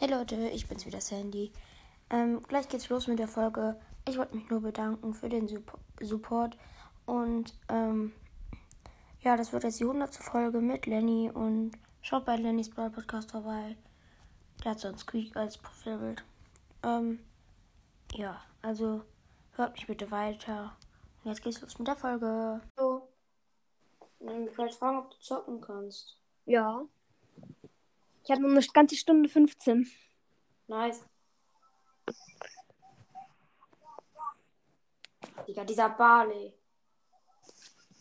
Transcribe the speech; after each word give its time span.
Hey 0.00 0.08
Leute, 0.08 0.48
ich 0.48 0.66
bin's 0.66 0.86
wieder 0.86 1.02
Sandy. 1.02 1.52
Ähm, 2.08 2.42
gleich 2.48 2.66
geht's 2.70 2.88
los 2.88 3.06
mit 3.06 3.18
der 3.18 3.28
Folge. 3.28 3.78
Ich 4.08 4.16
wollte 4.16 4.34
mich 4.34 4.48
nur 4.48 4.62
bedanken 4.62 5.12
für 5.12 5.28
den 5.28 5.46
Sup 5.46 5.78
Support. 6.00 6.56
Und 7.04 7.54
ähm, 7.68 8.14
ja, 9.20 9.36
das 9.36 9.52
wird 9.52 9.64
jetzt 9.64 9.78
die 9.78 9.84
100. 9.84 10.14
Folge 10.14 10.62
mit 10.62 10.86
Lenny. 10.86 11.30
Und 11.30 11.72
schaut 12.00 12.24
bei 12.24 12.36
Lennys 12.36 12.70
Brawl 12.70 12.88
Podcast 12.88 13.30
vorbei. 13.30 13.76
Der 14.64 14.70
hat 14.70 14.80
so 14.80 14.88
ein 14.88 14.96
Squeak 14.96 15.36
als 15.36 15.58
Profilbild. 15.58 16.24
Ähm, 16.82 17.18
ja, 18.14 18.40
also 18.62 19.02
hört 19.52 19.74
mich 19.74 19.86
bitte 19.86 20.10
weiter. 20.10 20.78
Und 21.22 21.28
jetzt 21.28 21.42
geht's 21.42 21.60
los 21.60 21.78
mit 21.78 21.88
der 21.88 21.96
Folge. 21.96 22.62
So. 22.74 23.06
Ich 24.18 24.56
wollte 24.56 24.76
fragen, 24.78 24.96
ob 24.96 25.10
du 25.10 25.18
zocken 25.18 25.60
kannst. 25.60 26.18
Ja. 26.46 26.86
Ich 28.24 28.30
habe 28.30 28.42
nur 28.42 28.50
eine 28.50 28.66
ganze 28.72 28.96
Stunde 28.96 29.28
15. 29.28 29.90
Nice. 30.68 31.00
Digga, 35.46 35.64
dieser 35.64 35.88
Barley. 35.90 36.54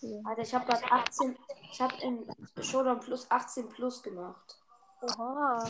Ja. 0.02 0.20
Alter, 0.26 0.41
ich 0.41 0.53
habe 0.53 0.66
gerade 0.66 0.91
18. 0.91 1.38
Ich 1.71 1.81
habe 1.81 1.95
in 2.02 2.26
Showdown 2.62 2.99
Plus 2.99 3.29
18 3.29 3.70
Plus 3.70 4.02
gemacht. 4.03 4.59
Oha. 5.02 5.70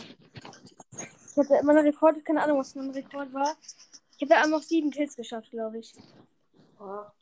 Ich 0.92 1.36
hatte 1.36 1.54
immer 1.56 1.72
einen 1.72 1.86
Rekord, 1.86 2.24
keine 2.24 2.42
Ahnung, 2.42 2.58
was 2.58 2.74
mein 2.74 2.90
Rekord 2.90 3.32
war. 3.32 3.56
Ich 4.16 4.22
habe 4.22 4.36
einfach 4.36 4.62
sieben 4.62 4.90
Kills 4.90 5.16
geschafft, 5.16 5.50
glaube 5.50 5.78
ich. 5.78 5.94
Boah. 6.76 7.12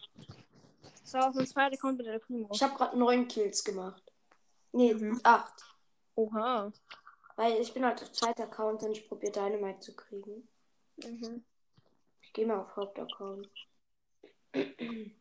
Das 1.03 1.15
war 1.15 1.29
auch 1.29 1.35
mein 1.35 1.47
zweiter 1.47 1.75
Account 1.75 1.99
mit 1.99 2.07
der 2.07 2.19
Primo. 2.19 2.49
Ich 2.53 2.63
habe 2.63 2.75
gerade 2.75 2.99
9 2.99 3.29
Kills 3.29 3.63
gemacht. 3.65 4.03
Nee, 4.73 4.95
Mhm. 4.95 5.21
8. 5.23 5.65
Oha. 6.17 6.73
Weil 7.39 7.61
ich 7.61 7.73
bin 7.73 7.85
halt 7.85 8.03
auf 8.03 8.11
zweiter 8.11 8.43
Account 8.43 8.83
und 8.83 8.91
ich 8.91 9.07
probiere 9.07 9.31
Dynamite 9.31 9.79
zu 9.79 9.95
kriegen. 9.95 10.49
Mhm. 10.97 11.45
Ich 12.21 12.33
gehe 12.33 12.45
mal 12.45 12.59
auf 12.59 12.75
Hauptaccount. 12.75 13.49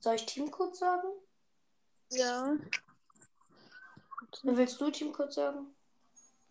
Soll 0.00 0.16
ich 0.16 0.26
Teamcode 0.26 0.74
sagen? 0.74 1.06
Ja. 2.10 2.56
Willst 4.42 4.80
du 4.80 4.90
Teamcode 4.90 5.32
sagen? 5.32 5.72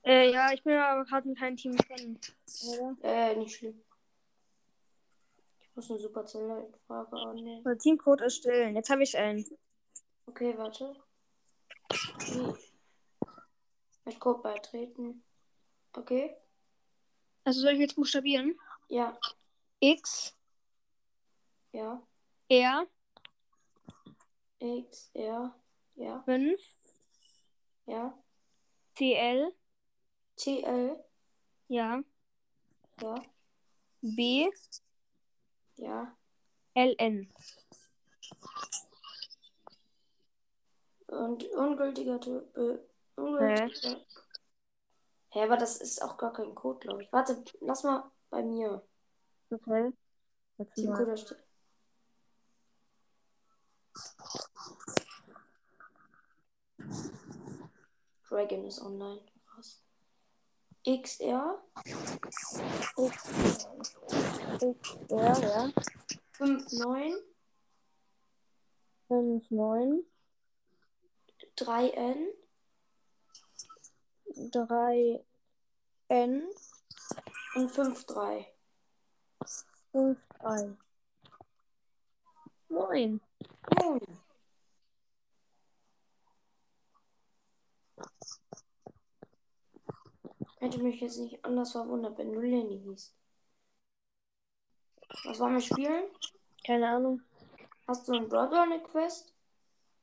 Äh, 0.05 0.31
ja, 0.31 0.53
ich 0.53 0.63
bin 0.63 0.77
aber 0.77 1.03
gerade 1.03 1.27
mit 1.27 1.38
keinem 1.38 1.58
Team 1.58 1.75
drin. 1.75 2.21
Oder? 2.69 2.95
Äh, 3.03 3.36
nicht 3.36 3.58
schlimm. 3.58 3.83
Ich 5.59 5.75
muss 5.75 5.91
eine 5.91 5.99
Superzelle-Frage 5.99 7.17
annehmen. 7.17 7.65
Oder 7.65 7.77
Teamcode 7.77 8.21
erstellen. 8.21 8.77
Jetzt 8.77 8.89
habe 8.89 9.03
ich 9.03 9.17
einen. 9.17 9.45
Okay, 10.25 10.57
warte. 10.57 10.95
Wie? 12.19 12.53
Mit 14.05 14.19
Code 14.19 14.41
beitreten. 14.41 15.23
Okay. 15.93 16.35
Also 17.43 17.61
soll 17.61 17.73
ich 17.73 17.80
jetzt 17.80 17.95
buchstabieren? 17.95 18.57
Ja, 18.89 19.17
X, 19.80 20.35
ja. 21.71 22.02
R, 22.49 22.88
X, 24.59 25.09
R, 25.13 25.55
ja, 25.95 26.21
5, 26.23 26.61
ja. 27.85 28.17
C, 28.95 29.13
L, 29.13 29.53
T, 30.35 30.61
L, 30.61 31.03
ja, 31.67 32.02
ja, 33.02 33.15
B, 34.02 34.49
ja. 35.77 36.17
L, 36.75 36.95
N. 36.97 37.33
Und 41.14 41.44
ungültiger 41.52 42.17
Be 42.17 42.86
ungültiger. 43.16 43.97
Hä, 45.30 45.44
aber 45.44 45.58
das 45.58 45.78
ist 45.78 46.02
auch 46.02 46.17
gar 46.17 46.33
kein 46.33 46.53
Code, 46.53 46.80
glaube 46.80 47.03
ich. 47.03 47.11
Warte, 47.11 47.44
lass 47.61 47.83
mal 47.83 48.11
bei 48.30 48.44
mir. 48.44 48.81
Okay. 49.49 49.93
Teamcode 50.76 50.99
mal. 50.99 51.10
erstellen. 51.10 51.43
Dragon 58.27 58.66
ist 58.66 58.82
online. 58.82 59.21
Krass. 59.45 59.83
XR 60.86 61.64
X, 64.61 64.98
R, 65.10 65.39
ja. 65.39 65.71
59 66.39 67.33
5, 69.08 69.52
9, 69.52 70.04
3N 71.58 72.27
3, 74.36 75.23
N, 76.09 76.43
und 77.55 77.75
53. 77.75 78.47
5, 79.92 80.19
3. 80.39 80.77
Moin. 82.69 83.21
Moin. 83.80 84.19
Hätte 90.58 90.81
mich 90.81 91.02
jetzt 91.02 91.17
nicht 91.17 91.43
anders 91.45 91.73
verwundert, 91.73 92.17
wenn 92.17 92.33
du 92.33 92.39
Lenny 92.39 92.80
hieß. 92.80 93.13
Was 95.25 95.39
wollen 95.39 95.53
wir 95.55 95.61
spielen? 95.61 96.05
Keine 96.65 96.89
Ahnung. 96.89 97.21
Hast 97.87 98.08
du 98.08 98.13
einen 98.13 98.30
Ball 98.30 98.52
eine 98.53 98.81
Quest? 98.81 99.33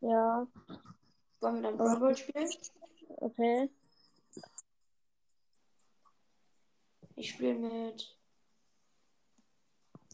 Ja, 0.00 0.46
Wollen 1.40 1.56
wir 1.56 1.62
dann 1.62 1.76
Brawl 1.76 1.98
Ball 1.98 2.16
spielen? 2.16 2.50
okay. 3.16 3.70
Ich 7.16 7.30
spiele 7.30 7.54
mit. 7.54 8.16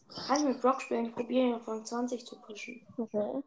Kann 0.09 0.38
ich 0.38 0.44
mit 0.44 0.60
Brock 0.60 0.81
spielen? 0.82 1.06
Ich 1.06 1.14
probiere 1.14 1.48
ihn 1.48 1.54
auf 1.54 1.69
Rang 1.69 1.84
20 1.84 2.25
zu 2.25 2.41
pushen. 2.41 2.87
Okay. 2.97 3.42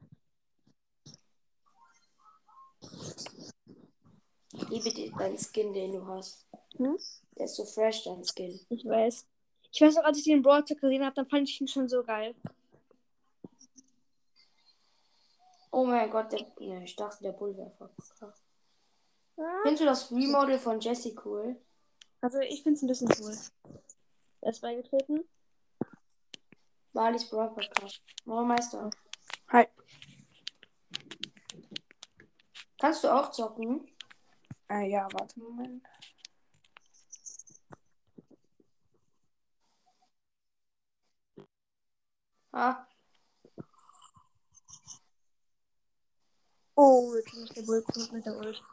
Ich 4.54 4.70
liebe 4.70 5.18
deinen 5.18 5.38
Skin, 5.38 5.74
den 5.74 5.94
du 5.94 6.06
hast. 6.08 6.46
Hm? 6.78 6.98
Der 7.38 7.46
ist 7.46 7.56
so 7.56 7.66
fresh, 7.66 8.04
dein 8.04 8.24
Skin. 8.24 8.60
Ich 8.70 8.86
weiß. 8.86 9.26
Ich 9.72 9.82
weiß 9.82 9.98
auch, 9.98 10.04
als 10.04 10.18
ich 10.18 10.26
den 10.26 10.42
Brawl 10.42 10.64
gesehen 10.64 11.04
habe, 11.04 11.16
dann 11.16 11.28
fand 11.28 11.50
ich 11.50 11.60
ihn 11.62 11.68
schon 11.68 11.88
so 11.88 12.04
geil. 12.04 12.36
Oh 15.72 15.86
mein 15.86 16.10
Gott, 16.10 16.32
der. 16.32 16.40
Ja, 16.60 16.80
ich 16.82 16.96
dachte, 16.96 17.24
der 17.24 17.32
Bullwerfer. 17.32 17.90
Ah. 19.38 19.60
Findest 19.64 19.82
du 19.82 19.86
das 19.86 20.12
Remodel 20.12 20.60
von 20.60 20.80
Jesse 20.80 21.16
cool? 21.26 21.56
Also 22.22 22.40
ich 22.40 22.64
finde 22.64 22.76
es 22.76 22.82
ein 22.82 22.88
bisschen 22.88 23.14
cool. 23.20 23.36
Er 24.42 24.50
ist 24.50 24.62
beigetreten. 24.62 25.24
Marlies 26.94 27.30
Brawl 27.30 27.54
Podcast. 27.54 28.02
Mauer 28.26 28.46
Meister. 28.46 28.90
Hi. 29.50 29.68
Kannst 32.80 33.04
du 33.04 33.10
auch 33.10 33.32
zocken? 33.32 33.88
Äh, 34.70 34.90
ja, 34.90 35.08
warte, 35.12 35.40
Moment. 35.40 35.84
Ah, 42.52 42.89
Oh, 46.82 47.14
jetzt 47.14 47.34
muss 47.34 47.50
der 47.50 47.64
Bull 47.64 47.84
kommt 47.84 48.14
mit 48.14 48.26
der 48.26 48.38
Ult. 48.38 48.64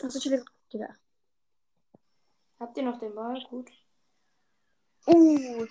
Entschuldigung. 0.00 0.48
Digga. 0.72 0.94
habt 2.60 2.76
ihr 2.76 2.84
noch 2.84 2.98
den 3.00 3.14
Ball? 3.16 3.42
Gut. 3.50 3.70
Uh, 5.06 5.66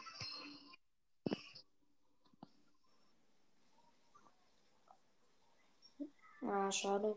Ah, 6.42 6.71
schade. 6.71 7.15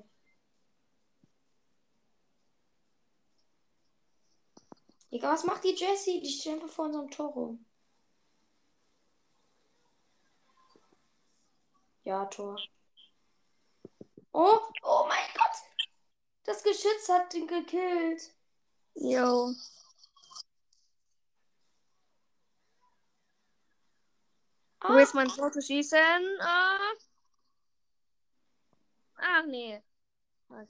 Digga, 5.11 5.33
was 5.33 5.45
macht 5.45 5.65
die 5.65 5.75
Jessie? 5.75 6.21
Die 6.21 6.31
steht 6.31 6.55
einfach 6.55 6.69
vor 6.69 6.87
unserem 6.87 7.11
Tor 7.11 7.29
rum. 7.33 7.65
Ja, 12.05 12.25
Tor. 12.27 12.59
Oh, 14.33 14.59
oh 14.83 15.05
mein 15.09 15.27
Gott! 15.35 15.57
Das 16.45 16.63
Geschütz 16.63 17.09
hat 17.09 17.35
ihn 17.35 17.47
gekillt. 17.47 18.35
yo. 18.95 19.53
Ah, 24.81 24.99
jetzt 24.99 25.15
mal 25.15 25.25
ins 25.25 25.37
Tor 25.37 25.51
zu 25.53 25.61
schießen. 25.61 26.39
Ah. 26.41 26.79
Ach 29.17 29.45
nee. 29.47 29.83
Was? 30.49 30.69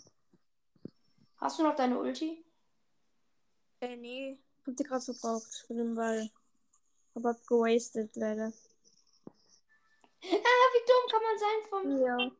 Hast 1.36 1.58
du 1.58 1.62
noch 1.62 1.76
deine 1.76 1.98
Ulti? 1.98 2.44
Äh, 3.80 3.96
nee. 3.96 4.38
Hab 4.66 4.76
die 4.76 4.82
gerade 4.82 5.04
verbraucht 5.04 5.64
für 5.66 5.74
den 5.74 5.94
Ball. 5.94 6.30
Aber 7.14 7.34
gewastet 7.46 8.14
leider. 8.16 8.52
Ah, 10.20 10.66
wie 10.72 10.84
dumm 10.86 11.08
kann 11.10 11.22
man 11.22 11.38
sein 11.38 11.62
vom. 11.70 11.98
Ja. 12.02 12.30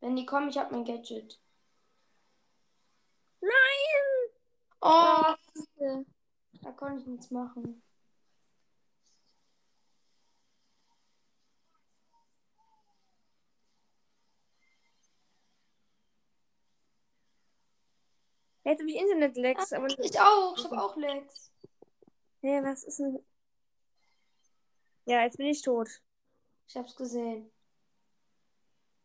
Wenn 0.00 0.16
die 0.16 0.26
kommen, 0.26 0.48
ich 0.48 0.58
hab 0.58 0.72
mein 0.72 0.84
Gadget. 0.84 1.38
Nein! 3.40 3.50
Oh, 4.80 5.34
da 6.60 6.72
konnte 6.72 7.00
ich 7.00 7.06
nichts 7.06 7.30
machen. 7.30 7.82
Jetzt 18.64 18.80
hab 18.80 18.88
ich 18.88 18.96
Internet-Lags, 18.96 19.72
aber 19.72 19.88
Ich 19.98 20.20
auch, 20.20 20.56
ich 20.56 20.64
hab 20.64 20.72
auch 20.72 20.96
Lex. 20.96 21.50
Nee, 22.42 22.62
was 22.62 22.84
ist 22.84 22.98
denn. 22.98 23.24
Ja, 25.04 25.22
jetzt 25.22 25.36
bin 25.36 25.46
ich 25.46 25.62
tot. 25.62 25.88
Ich 26.68 26.76
hab's 26.76 26.94
gesehen. 26.94 27.50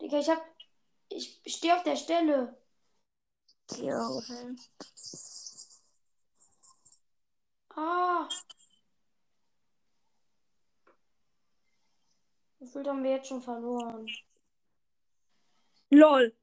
Digga, 0.01 0.19
ich 0.19 0.30
hab. 0.30 0.44
Ich 1.09 1.42
stehe 1.45 1.75
auf 1.75 1.83
der 1.83 1.95
Stelle. 1.95 2.56
Ja, 3.77 4.07
okay. 4.09 4.56
Ah. 7.75 8.27
Gefühlt 12.59 12.88
haben 12.88 13.04
wir 13.04 13.12
jetzt 13.12 13.27
schon 13.27 13.42
verloren. 13.42 14.07
LOL! 15.89 16.36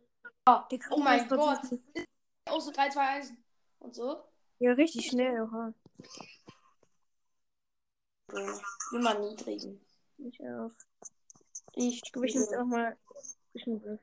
Ja. 0.46 0.68
Der 0.70 0.78
Oh 0.90 0.98
mein 0.98 1.28
Gott. 1.28 1.60
So- 2.46 2.52
Auch 2.54 2.60
so 2.60 2.70
3, 2.72 2.88
2, 2.90 3.00
1. 3.08 3.32
Und 3.80 3.94
so? 3.94 4.22
Ja, 4.58 4.72
richtig 4.72 5.06
schnell, 5.08 5.42
oha. 5.42 5.72
Immer 8.92 9.18
niedrigen. 9.18 9.80
Ich 10.18 10.40
auch. 10.40 10.70
Ich 11.74 12.00
glaube, 12.12 12.26
ich 12.26 12.34
muss 12.34 12.52
auch 12.52 12.64
mal. 12.64 12.96
Ich 13.52 13.66
muss 13.66 13.82
Griff. 13.82 14.00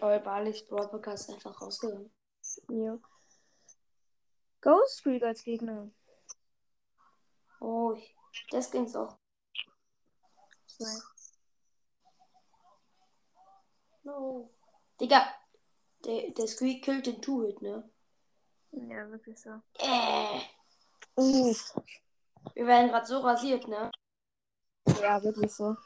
Oh, 0.00 0.18
Balis 0.20 0.64
Brawl 0.66 0.88
Podcast 0.88 1.30
einfach 1.30 1.60
rausgegangen. 1.60 2.10
Ja. 2.68 2.98
Ghost 4.60 5.02
Creek 5.02 5.22
als 5.22 5.42
Gegner. 5.42 5.90
Oh, 7.60 7.92
ich- 7.96 8.14
das 8.50 8.70
ging's 8.70 8.94
auch. 8.94 9.16
Zwei. 10.78 10.96
No. 14.04 14.48
Digga, 15.00 15.34
der, 16.04 16.30
der 16.30 16.46
Squeak 16.46 16.84
killt 16.84 17.06
den 17.06 17.20
Two-Hit, 17.20 17.60
ne? 17.62 17.90
Ja, 18.70 19.10
wirklich 19.10 19.38
so. 19.40 19.60
Äh. 19.74 20.40
Uff. 21.16 21.74
Wir 22.54 22.66
werden 22.66 22.90
gerade 22.90 23.06
so 23.06 23.18
rasiert, 23.18 23.66
ne? 23.66 23.90
Ja, 25.02 25.22
wirklich 25.22 25.52
so. 25.52 25.76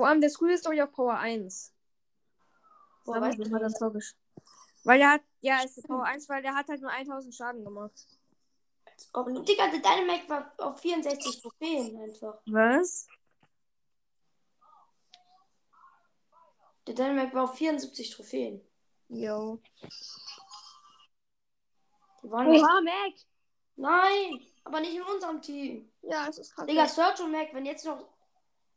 Vor 0.00 0.08
allem 0.08 0.22
der 0.22 0.30
Screw 0.30 0.46
ist, 0.46 0.62
glaube 0.62 0.76
ich, 0.76 0.82
auf 0.82 0.92
Power 0.92 1.18
1. 1.18 1.74
Boah, 3.04 3.20
weißt 3.20 3.38
du, 3.38 3.50
mal 3.50 3.60
das 3.60 3.78
logisch. 3.80 4.14
Weil 4.84 4.98
der 4.98 5.10
hat, 5.10 5.20
ja, 5.40 5.62
ist 5.62 5.86
Power 5.86 6.04
1, 6.04 6.26
weil 6.30 6.40
der 6.40 6.54
hat 6.54 6.68
halt 6.68 6.80
nur 6.80 6.90
1000 6.90 7.34
Schaden 7.34 7.62
gemacht. 7.62 7.92
ob, 9.12 9.26
Digga, 9.44 9.66
der 9.66 9.80
Dynamac 9.80 10.26
war 10.30 10.54
auf 10.56 10.80
64 10.80 11.42
Trophäen 11.42 12.00
einfach. 12.00 12.40
Was? 12.46 13.08
Der 16.86 16.94
Dynamac 16.94 17.34
war 17.34 17.44
auf 17.44 17.56
74 17.56 18.08
Trophäen. 18.08 18.66
Jo. 19.10 19.60
Die 22.22 22.30
waren. 22.30 22.48
Oha, 22.48 22.80
Mac! 22.80 23.12
Nein, 23.76 24.46
aber 24.64 24.80
nicht 24.80 24.94
in 24.94 25.02
unserem 25.02 25.42
Team. 25.42 25.92
Ja, 26.00 26.26
es 26.26 26.38
ist 26.38 26.54
krank. 26.54 26.68
Digga, 26.70 26.88
Search 26.88 27.20
und 27.20 27.32
Mac, 27.32 27.52
wenn 27.52 27.66
jetzt 27.66 27.84
noch 27.84 28.08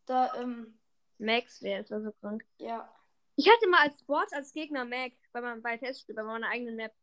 da, 0.06 0.34
ähm, 0.36 0.78
Max 1.18 1.62
wäre 1.62 1.80
jetzt 1.80 1.92
also 1.92 2.12
krank. 2.14 2.46
ja. 2.58 2.90
Ich 3.36 3.50
hatte 3.50 3.68
mal 3.68 3.88
als 3.88 4.00
Sport 4.00 4.32
als 4.34 4.54
Gegner 4.54 4.86
Mac 4.86 5.14
bei 5.32 5.42
meinem 5.42 5.62
bei 5.62 5.78
Testspiel, 5.78 6.14
bei 6.14 6.24
meiner 6.24 6.50
eigenen 6.50 6.76
Map. 6.76 6.94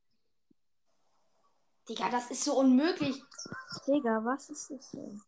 Digga, 1.88 2.08
das 2.08 2.30
ist 2.30 2.44
so 2.44 2.56
unmöglich. 2.56 3.20
Digga, 3.86 4.24
was 4.24 4.48
ist 4.48 4.70
das 4.70 4.90
denn? 4.92 5.20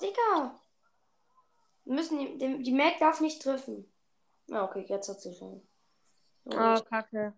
Digga. 0.00 0.60
Wir 1.84 1.94
müssen 1.94 2.18
die, 2.18 2.38
die, 2.38 2.62
die 2.62 2.72
Mac 2.72 2.98
darf 2.98 3.20
nicht 3.20 3.42
treffen. 3.42 3.92
Ja, 4.46 4.64
okay, 4.64 4.86
jetzt 4.88 5.08
hat 5.08 5.20
sie 5.20 5.34
schon. 5.34 5.66
Oh, 6.44 6.80
kacke. 6.82 7.34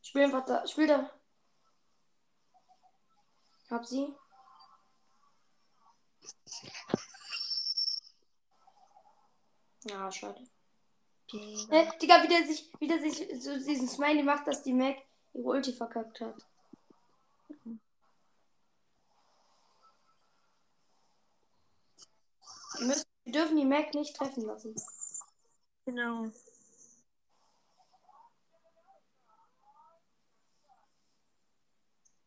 Spiel 0.00 0.22
einfach 0.22 0.44
da. 0.44 0.66
Spiel 0.66 0.86
da. 0.86 1.10
Hab 3.68 3.84
sie. 3.84 4.14
Ja, 9.86 10.10
schade. 10.10 10.42
Äh, 11.70 11.86
Digga, 12.00 12.22
wie 12.22 12.28
der 12.28 12.46
sich, 12.46 12.70
wie 12.78 12.86
der 12.86 13.00
sich 13.00 13.42
so 13.42 13.54
diesen 13.56 13.88
Smiley 13.88 14.22
macht, 14.22 14.46
dass 14.46 14.62
die 14.62 14.72
Mac 14.72 14.96
ihre 15.32 15.44
Ulti 15.44 15.72
verkackt 15.72 16.20
hat. 16.20 16.36
Wir, 22.78 22.86
müssen, 22.86 23.04
wir 23.24 23.32
dürfen 23.32 23.56
die 23.56 23.64
Mac 23.64 23.94
nicht 23.94 24.16
treffen 24.16 24.44
lassen. 24.44 24.74
Genau. 25.86 26.30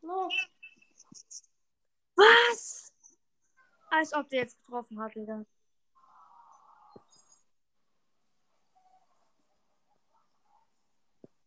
No. 0.01 0.29
Was? 2.15 2.76
Als 3.89 4.13
ob 4.13 4.29
der 4.29 4.41
jetzt 4.41 4.58
getroffen 4.63 5.00
hat, 5.00 5.15
Digga. 5.15 5.46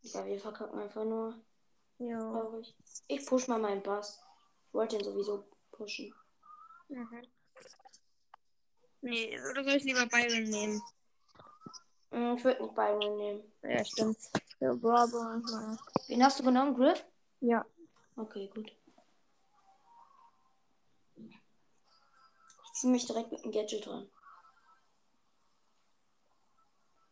Digga, 0.02 0.25
wir 0.25 0.40
verkacken 0.40 0.78
einfach 0.78 1.04
nur. 1.04 1.35
Ja. 1.99 2.18
Traurig. 2.18 2.75
Ich 3.09 3.26
push 3.26 3.49
mal 3.49 3.59
meinen 3.59 3.82
Bass. 3.82 4.20
Ich 4.68 4.75
wollte 4.75 4.97
ihn 4.97 5.04
sowieso 5.04 5.44
pushen. 5.70 6.14
Mhm. 6.88 7.23
Nee, 9.02 9.38
oder 9.50 9.64
soll 9.64 9.75
ich 9.75 9.85
lieber 9.85 10.06
Byron 10.06 10.44
nehmen? 10.44 10.82
Hm, 12.11 12.37
Ich 12.37 12.44
würde 12.44 12.62
nicht 12.62 12.75
Byron 12.75 13.16
nehmen. 13.16 13.52
Ja, 13.62 13.85
stimmt. 13.85 14.18
Ja, 14.61 14.75
Bravo. 14.75 15.18
Ja. 15.50 15.76
Wen 16.09 16.25
hast 16.25 16.38
du 16.40 16.44
genommen, 16.44 16.75
Griff? 16.75 17.04
ja. 17.40 17.64
Okay, 18.16 18.50
gut. 18.54 18.70
Ziehe 22.80 22.92
mich 22.92 23.06
direkt 23.06 23.30
mit 23.30 23.44
dem 23.44 23.52
Gadget 23.52 23.84
dran. 23.84 24.10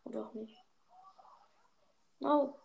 Oder 0.03 0.25
auch 0.25 0.33
nicht. 0.33 0.57
No. 2.19 2.59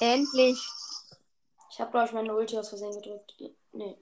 Endlich. 0.00 0.68
Ich 1.70 1.80
habe, 1.80 1.90
glaube 1.90 2.06
ich, 2.06 2.12
meine 2.12 2.34
Ulti 2.34 2.58
aus 2.58 2.68
Versehen 2.68 2.92
gedrückt. 2.92 3.34
Nee. 3.72 3.98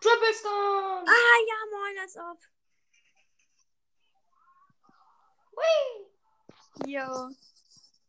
Triple 0.00 0.34
Stone! 0.34 1.04
Ah, 1.06 1.38
ja, 1.46 1.56
moin, 1.70 1.98
als 2.00 2.16
ob. 2.16 2.38
Hui! 5.54 6.06
Jo. 6.86 7.30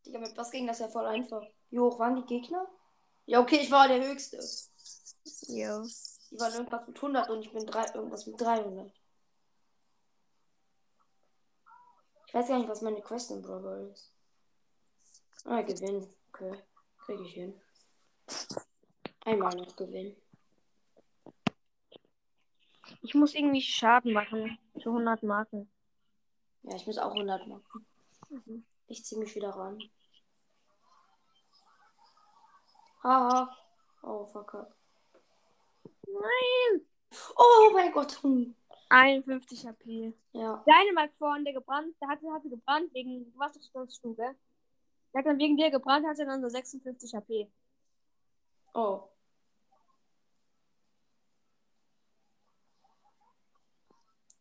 Digga, 0.06 0.20
mit 0.20 0.38
was 0.38 0.52
ging 0.52 0.66
das 0.66 0.80
ja 0.80 0.88
voll 0.88 1.06
einfach. 1.06 1.44
Hoch 1.72 2.00
waren 2.00 2.16
die 2.16 2.26
Gegner? 2.26 2.68
Ja, 3.26 3.42
okay, 3.42 3.60
ich 3.60 3.72
war 3.72 3.90
der 3.90 4.02
Höchste. 4.02 4.40
Jo. 5.48 5.88
Die 6.30 6.40
waren 6.40 6.54
irgendwas 6.54 6.88
mit 6.88 6.98
100 6.98 7.30
und 7.30 7.42
ich 7.42 7.52
bin 7.52 7.66
drei, 7.66 7.86
irgendwas 7.94 8.28
mit 8.28 8.40
300. 8.40 8.92
Ich 12.28 12.34
weiß 12.34 12.48
gar 12.50 12.60
nicht, 12.60 12.70
was 12.70 12.82
meine 12.82 13.02
Quest 13.02 13.32
im 13.32 13.42
Brawl 13.42 13.90
ist. 13.94 14.12
Ah, 15.46 15.62
gewinnen. 15.62 16.14
Okay. 16.30 16.62
Krieg 17.06 17.22
ich 17.22 17.34
hin. 17.34 17.62
Einmal 19.24 19.56
noch 19.56 19.76
gewinnen. 19.78 20.16
Ich 23.02 23.14
muss 23.14 23.34
irgendwie 23.34 23.62
Schaden 23.62 24.12
machen. 24.12 24.60
Zu 24.82 24.90
100 24.90 25.24
Marken. 25.24 25.72
Ja, 26.64 26.76
ich 26.76 26.86
muss 26.86 26.98
auch 26.98 27.14
100 27.14 27.48
machen. 27.48 27.86
Mhm. 28.30 28.66
Ich 28.88 29.06
zieh 29.06 29.16
mich 29.18 29.34
wieder 29.36 29.52
ran. 29.52 29.82
Haha. 33.04 33.56
Oh, 34.04 34.26
verkackt. 34.26 34.77
Nein! 36.20 36.86
Oh 37.36 37.70
mein 37.74 37.92
Gott. 37.92 38.22
Hm. 38.24 38.56
51 38.90 39.68
HP. 39.68 40.14
Ja. 40.32 40.64
Dynamite 40.66 41.14
vorhin, 41.18 41.44
der 41.44 41.54
gebrannt, 41.54 41.96
der 42.02 42.10
hatte, 42.10 42.32
hatte 42.32 42.50
gebrannt 42.50 42.94
wegen, 42.94 43.34
gell? 44.16 44.36
Der 45.14 45.20
hat 45.20 45.26
dann 45.26 45.40
wegen 45.40 45.58
dir 45.58 45.72
gebrannt, 45.72 46.08
hatte 46.08 46.26
dann 46.26 46.42
so 46.42 46.50
56 46.50 47.14
HP. 47.14 47.52
Oh. 48.74 49.10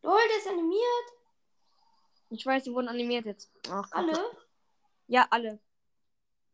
Lol, 0.02 0.21
der 0.28 0.38
ist 0.38 0.49
animiert. 0.49 1.06
Ich 2.30 2.45
weiß, 2.45 2.64
die 2.64 2.73
wurden 2.73 2.88
animiert 2.88 3.25
jetzt. 3.26 3.50
Ach. 3.71 3.90
Alle? 3.92 4.12
Ja, 5.09 5.26
alle. 5.30 5.61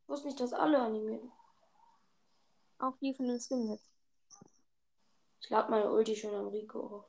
Ich 0.02 0.08
wusste 0.08 0.28
nicht, 0.28 0.40
dass 0.40 0.52
alle 0.52 0.78
animiert. 0.78 1.22
Auch 2.78 2.96
die 2.98 3.14
von 3.14 3.28
dem 3.28 3.40
Skin 3.40 3.70
jetzt. 3.70 3.91
Ich 5.42 5.50
lade 5.50 5.70
meine 5.70 5.90
Ulti 5.90 6.16
schon 6.16 6.34
an 6.34 6.48
Rico 6.48 6.80
auf. 6.80 7.04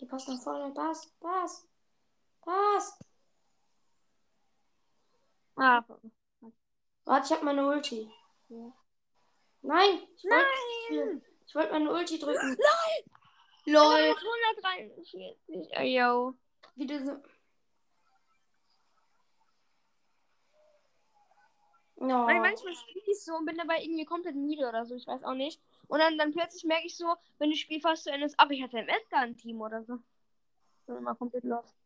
Die 0.00 0.06
passt 0.06 0.28
nach 0.28 0.42
vorne. 0.42 0.74
Pass, 0.74 1.06
pass, 1.20 1.68
pass. 2.40 2.98
Ah, 5.54 5.84
Warte, 7.04 7.26
ich 7.26 7.32
hab 7.32 7.42
meine 7.44 7.66
Ulti. 7.66 8.10
Ja. 8.48 8.72
Nein! 9.62 10.00
Ich 10.16 10.24
wollte 10.24 10.46
nein! 10.90 11.22
ich 11.46 11.54
wollt 11.54 11.70
meine 11.70 11.92
Ulti 11.92 12.18
drücken. 12.18 12.48
Nein! 12.58 13.12
LOL! 13.66 14.16
143. 14.64 15.36
Oh, 15.78 15.82
yo. 15.82 16.34
Wie 16.74 16.86
du 16.86 17.04
so. 17.04 17.22
Ja. 22.08 22.26
Weil 22.26 22.40
manchmal 22.40 22.74
spiele 22.74 23.04
ich 23.06 23.24
so 23.24 23.34
und 23.34 23.46
bin 23.46 23.56
dabei 23.56 23.80
irgendwie 23.80 24.04
komplett 24.04 24.34
müde 24.34 24.68
oder 24.68 24.84
so, 24.84 24.94
ich 24.96 25.06
weiß 25.06 25.22
auch 25.22 25.34
nicht. 25.34 25.60
Und 25.86 26.00
dann, 26.00 26.18
dann 26.18 26.32
plötzlich 26.32 26.64
merke 26.64 26.86
ich 26.86 26.96
so, 26.96 27.14
wenn 27.38 27.50
das 27.50 27.60
Spiel 27.60 27.80
fast 27.80 28.04
zu 28.04 28.10
Ende 28.10 28.26
ist, 28.26 28.34
ach, 28.38 28.50
ich 28.50 28.62
hatte 28.62 28.78
im 28.78 28.88
Edgar 28.88 29.20
ein 29.20 29.36
Team 29.36 29.60
oder 29.60 29.84
so. 29.84 29.98
Bin 30.86 30.96
immer 30.96 31.14
komplett 31.14 31.44
los. 31.44 31.76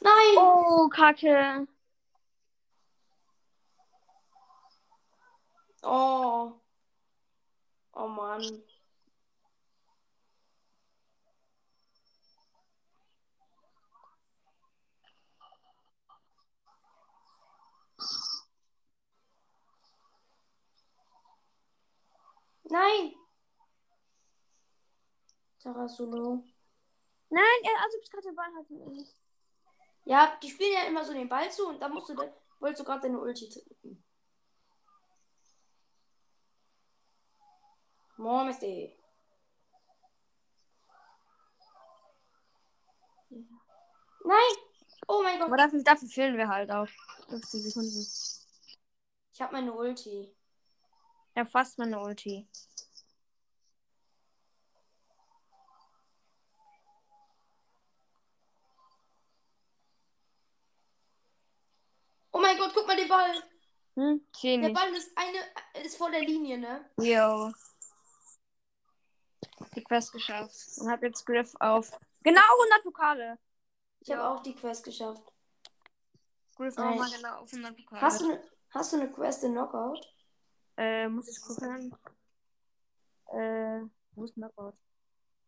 Nein! 0.00 0.36
Oh, 0.36 0.88
Kacke. 0.90 1.66
Oh. 5.82 6.52
Oh 7.96 8.06
Mann. 8.06 8.62
Nein! 22.70 23.14
Sarah 25.58 25.86
Solo. 25.88 26.42
Nein, 27.30 27.60
er, 27.64 27.82
also 27.84 27.98
ich 28.02 28.10
gerade 28.10 28.28
den 28.28 28.36
Ball 28.36 28.52
hatte. 28.58 29.06
Ja, 30.04 30.38
die 30.42 30.50
spielen 30.50 30.72
ja 30.72 30.86
immer 30.88 31.04
so 31.04 31.12
den 31.12 31.28
Ball 31.28 31.50
zu 31.52 31.68
und 31.68 31.80
dann 31.82 31.92
musst 31.92 32.08
du, 32.08 32.14
da- 32.14 32.32
wolltest 32.60 32.80
du 32.80 32.84
gerade 32.84 33.02
deine 33.02 33.20
Ulti 33.20 33.48
drücken. 33.50 34.02
Mom 38.16 38.48
ist 38.48 38.62
eh. 38.62 38.96
Nein! 44.24 44.56
Oh 45.06 45.22
mein 45.22 45.38
Gott! 45.38 45.48
Aber 45.48 45.56
dafür, 45.56 45.82
dafür 45.82 46.08
fehlen 46.08 46.36
wir 46.36 46.48
halt 46.48 46.70
auch. 46.70 46.88
15 47.28 47.60
Sekunden. 47.60 48.06
Ich 49.32 49.40
habe 49.40 49.52
meine 49.52 49.72
Ulti. 49.72 50.34
Ja, 51.34 51.44
fast 51.44 51.78
meine 51.78 52.00
Ulti. 52.00 52.48
Oh 62.32 62.40
mein 62.40 62.56
Gott, 62.58 62.72
guck 62.74 62.86
mal 62.86 62.96
den 62.96 63.08
Ball. 63.08 63.42
Hm? 63.96 64.26
Der. 64.42 64.68
Ball 64.70 64.94
ist 64.94 65.10
eine 65.16 65.84
ist 65.84 65.96
vor 65.96 66.10
der 66.10 66.20
Linie, 66.20 66.58
ne? 66.58 66.90
Yo. 66.98 67.52
Die 69.74 69.84
Quest 69.84 70.12
geschafft. 70.12 70.54
Und 70.78 70.90
hab 70.90 71.02
jetzt 71.02 71.24
Griff 71.24 71.54
auf. 71.60 71.90
Genau 72.22 72.40
100 72.40 72.82
Pokale. 72.82 73.38
Ich 74.00 74.10
habe 74.10 74.20
Ja. 74.22 74.34
auch 74.34 74.42
die 74.42 74.54
Quest 74.54 74.84
geschafft. 74.84 75.22
Griff 76.56 76.76
Nein. 76.76 76.90
nochmal 76.90 77.10
genau 77.10 77.36
auf 77.40 77.52
100 77.52 77.76
Pokale. 77.76 78.02
Hast 78.02 78.20
du, 78.20 78.28
ne, 78.28 78.42
hast 78.70 78.92
du 78.92 78.96
eine 78.96 79.10
Quest 79.10 79.44
in 79.44 79.52
Knockout? 79.52 80.00
Äh, 80.76 81.08
muss 81.08 81.28
ich 81.28 81.40
gucken. 81.40 81.94
Äh, 83.32 83.80
wo 84.14 84.24
ist 84.24 84.34
Knockout? 84.34 84.74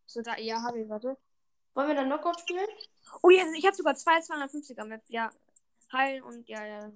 So, 0.05 0.21
da, 0.21 0.37
ja, 0.37 0.61
habe 0.61 0.79
ich, 0.81 0.89
warte. 0.89 1.17
Wollen 1.75 1.87
wir 1.87 1.95
dann 1.95 2.07
Knockout 2.07 2.39
spielen? 2.39 2.67
Oh, 3.21 3.29
ja, 3.29 3.43
ich 3.55 3.65
habe 3.65 3.75
sogar 3.75 3.95
zwei 3.95 4.19
250er 4.19 4.85
Maps. 4.85 5.05
Ja. 5.09 5.31
Heilen 5.91 6.23
und 6.23 6.47
ja, 6.47 6.65
ja. 6.65 6.91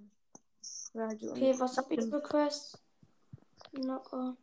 Okay, 0.96 1.56
was 1.60 1.78
hab 1.78 1.90
ich 1.92 2.04
für 2.08 2.22
Quest? 2.22 2.80
Knockout. 3.72 4.38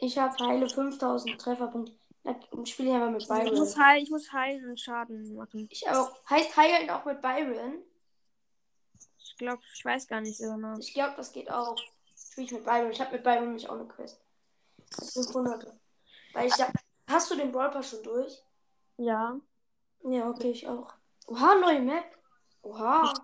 Ich 0.00 0.16
habe 0.18 0.36
heile 0.46 0.68
5000 0.68 1.40
Trefferpunkte. 1.40 1.92
Dann 2.24 2.66
spiele 2.66 2.90
ich 2.90 2.94
aber 2.94 3.10
mit 3.10 3.22
Ich 3.22 3.28
muss, 3.28 3.74
Byron. 3.74 3.84
heilen, 3.84 4.02
ich 4.02 4.10
muss 4.10 4.32
heilen 4.32 4.70
und 4.70 4.80
Schaden 4.80 5.34
machen. 5.34 5.66
Ich 5.70 5.88
auch. 5.88 6.12
Heißt 6.28 6.56
heilen 6.56 6.90
auch 6.90 7.04
mit 7.04 7.20
Byron? 7.20 7.82
Ich 9.18 9.36
glaube, 9.36 9.62
ich 9.74 9.84
weiß 9.84 10.06
gar 10.06 10.20
nicht 10.20 10.38
so 10.38 10.44
genau. 10.54 10.76
Ich 10.78 10.92
glaube, 10.92 11.14
das 11.16 11.32
geht 11.32 11.50
auch. 11.50 11.76
Spiele 12.16 12.46
ich 12.46 12.52
mit 12.52 12.64
Byron. 12.64 12.90
Ich 12.90 13.00
habe 13.00 13.12
mit 13.12 13.22
Byron 13.24 13.44
nämlich 13.44 13.68
auch 13.68 13.74
eine 13.74 13.86
Quest. 13.86 14.20
Das 14.90 15.16
ist 15.16 15.32
500. 15.32 15.66
Weil 16.32 16.48
ich 16.48 16.54
hab, 16.60 16.72
Hast 17.08 17.30
du 17.30 17.36
den 17.36 17.50
Brawl 17.50 17.70
Pass 17.70 17.90
schon 17.90 18.02
durch? 18.02 18.42
Ja. 18.98 19.40
Ja, 20.04 20.28
okay, 20.28 20.50
ich 20.50 20.68
auch. 20.68 20.92
Oha, 21.26 21.54
neue 21.54 21.80
Map. 21.80 22.04
Oha. 22.62 23.14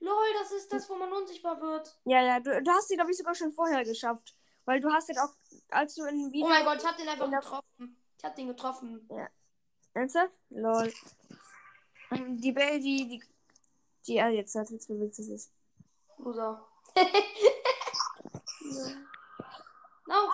Lol, 0.00 0.26
das 0.40 0.50
ist 0.52 0.72
das, 0.72 0.90
wo 0.90 0.96
man 0.96 1.12
unsichtbar 1.12 1.60
wird. 1.60 1.96
Ja, 2.04 2.22
ja, 2.22 2.40
du, 2.40 2.62
du 2.62 2.70
hast 2.72 2.88
sie, 2.88 2.96
glaube 2.96 3.12
ich, 3.12 3.16
sogar 3.16 3.34
schon 3.34 3.52
vorher 3.52 3.84
geschafft. 3.84 4.34
Weil 4.64 4.80
du 4.80 4.90
hast 4.90 5.08
jetzt 5.08 5.18
auch, 5.18 5.34
als 5.68 5.94
du 5.94 6.04
in 6.04 6.26
Oh 6.28 6.32
Video. 6.32 6.48
mein 6.48 6.64
Gott, 6.64 6.78
ich 6.80 6.86
hab 6.86 6.96
den 6.96 7.08
einfach 7.08 7.30
getroffen. 7.30 8.02
Ich 8.18 8.24
hab 8.24 8.34
den 8.34 8.48
getroffen. 8.48 9.08
Ernsthaft? 9.92 10.32
Lol. 10.50 10.92
Ähm, 12.10 12.40
Die 12.40 12.52
Bell, 12.52 12.80
die, 12.80 13.08
die, 13.08 13.22
die, 14.06 14.20
ah, 14.20 14.28
jetzt 14.28 14.54
hat 14.54 14.70
jetzt 14.70 14.88
bewegt 14.88 15.14
sie 15.14 15.24
sich. 15.24 15.48
Loser. 16.18 16.66
no. 20.06 20.32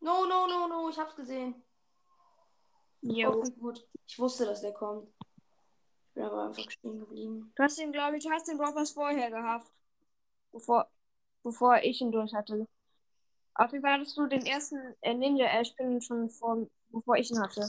No, 0.00 0.26
no, 0.26 0.46
no, 0.46 0.66
no. 0.68 0.88
Ich 0.90 0.98
hab's 0.98 1.16
gesehen. 1.16 1.62
Jo. 3.00 3.30
Okay, 3.30 3.50
gut. 3.58 3.86
Ich 4.06 4.18
wusste, 4.18 4.44
dass 4.46 4.60
der 4.60 4.72
kommt. 4.72 5.08
Ich 6.08 6.14
bin 6.14 6.24
aber 6.24 6.44
einfach 6.46 6.70
stehen 6.70 6.98
geblieben. 7.00 7.52
Du 7.54 7.62
hast 7.62 7.78
den, 7.78 7.92
glaube 7.92 8.16
ich, 8.16 8.24
du 8.24 8.30
hast 8.30 8.48
den 8.48 8.58
Pass 8.58 8.90
vorher 8.90 9.30
gehabt. 9.30 9.70
Bevor, 10.52 10.88
bevor 11.42 11.78
ich 11.82 12.00
ihn 12.00 12.12
durch 12.12 12.34
hatte. 12.34 12.66
Auf 13.54 13.72
jeden 13.72 13.82
Fall 13.82 13.94
hattest 13.94 14.16
du 14.16 14.26
den 14.26 14.46
ersten 14.46 14.94
äh, 15.00 15.14
Ninja 15.14 15.46
Ash 15.46 15.70
Pin 15.72 16.00
schon 16.00 16.30
vor, 16.30 16.66
bevor 16.90 17.16
ich 17.16 17.30
ihn 17.30 17.40
hatte. 17.40 17.68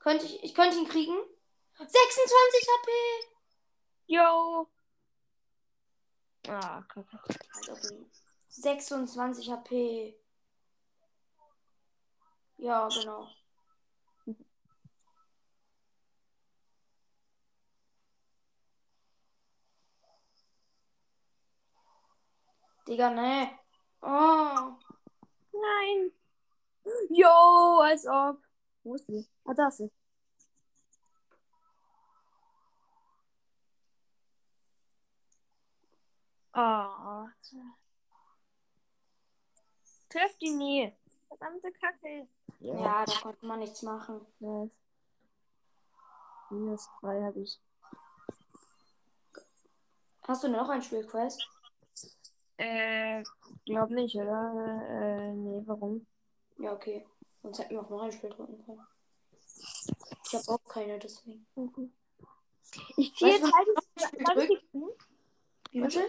Könnte 0.00 0.24
ich, 0.26 0.42
ich 0.42 0.54
könnte 0.54 0.78
ihn 0.78 0.88
kriegen? 0.88 1.16
26 1.78 2.68
HP! 2.68 2.90
Jo. 4.06 4.68
Ah, 6.48 6.82
kacke. 6.82 7.18
Als 7.54 7.68
ob 7.68 7.90
ihn- 7.92 8.10
26 8.48 9.50
HP. 9.50 10.16
Ja, 12.58 12.88
genau. 12.88 13.28
Digga, 22.86 23.10
ne. 23.10 23.58
Oh. 24.00 24.76
Nein. 25.52 26.12
Jo, 27.10 27.80
als 27.82 28.06
ob. 28.06 28.40
Wo 28.84 28.94
ist 28.94 29.06
sie? 29.06 29.26
Ah, 29.44 29.54
da 29.54 29.68
ist 29.68 29.78
sie. 29.78 29.90
Ah. 36.52 37.26
Treff 40.08 40.38
die 40.38 40.50
nie. 40.50 40.96
Verdammte 41.28 41.72
Kacke. 41.72 42.28
Ja, 42.60 43.04
da 43.04 43.20
konnte 43.20 43.44
man 43.44 43.58
nichts 43.58 43.82
machen. 43.82 44.24
Nice. 44.38 44.70
Minus 46.50 46.88
3 47.00 47.24
habe 47.24 47.40
ich. 47.40 47.60
Hast 50.22 50.44
du 50.44 50.48
noch 50.48 50.68
ein 50.68 50.82
Spielquest? 50.82 51.46
Äh, 52.58 53.22
glaub 53.66 53.90
nicht, 53.90 54.14
oder? 54.16 54.82
Äh, 54.88 55.32
nee, 55.32 55.62
warum? 55.66 56.06
Ja, 56.58 56.72
okay. 56.72 57.06
Sonst 57.42 57.58
hätten 57.58 57.70
wir 57.74 57.80
auch 57.82 57.90
noch 57.90 58.02
ein 58.02 58.12
Spiel 58.12 58.30
drücken 58.30 58.64
können. 58.64 58.86
Ich 60.26 60.34
habe 60.34 60.48
auch 60.48 60.64
keine, 60.68 60.98
deswegen. 60.98 61.46
Ich 62.96 63.14
ziehe 63.14 63.40
was 63.40 63.48
ich 63.96 64.24
seit, 64.26 64.36
drück? 64.36 64.48
die- 64.72 65.72
Wie 65.72 65.80
bitte? 65.80 66.08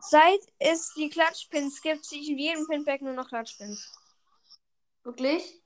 seit 0.00 0.40
es 0.58 0.92
die 0.94 1.08
Klatschpins 1.10 1.80
gibt, 1.82 2.04
ziehe 2.04 2.22
ich 2.22 2.30
in 2.30 2.38
jedem 2.38 2.66
Pinpack 2.66 3.02
nur 3.02 3.12
noch 3.14 3.28
Klatschpins. 3.28 3.92
Wirklich? 5.04 5.60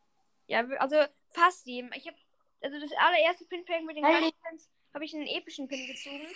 Ja, 0.49 0.67
also 0.79 0.97
fast 1.31 1.67
jedem. 1.67 1.93
Ich 1.95 2.07
habe 2.07 2.17
also 2.61 2.79
das 2.81 2.91
allererste 2.99 3.45
Pinpack 3.47 3.85
mit 3.85 3.97
den 3.97 4.05
Hey. 4.05 4.19
Klatschpins 4.33 4.71
habe 4.95 5.05
ich 5.05 5.15
einen 5.15 5.27
epischen 5.27 5.69
Pin 5.69 5.87
gezogen. 5.87 6.27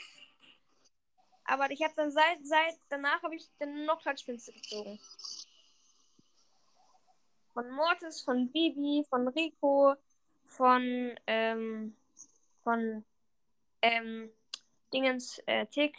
Aber 1.50 1.69
ich 1.73 1.83
habe 1.83 1.92
dann 1.97 2.12
seit 2.12 2.47
seit 2.47 2.78
danach 2.90 3.21
habe 3.25 3.35
ich 3.35 3.50
dann 3.59 3.85
noch 3.85 4.00
Klatschpins 4.00 4.47
gezogen. 4.47 5.00
Von 7.52 7.69
Mortis, 7.73 8.23
von 8.23 8.52
Bibi, 8.52 9.04
von 9.11 9.26
Rico, 9.26 9.97
von 10.45 11.19
ähm 11.26 11.97
von 12.62 13.04
ähm 13.83 14.30
Dingens 14.92 15.40
äh, 15.47 15.66
Tick. 15.66 15.97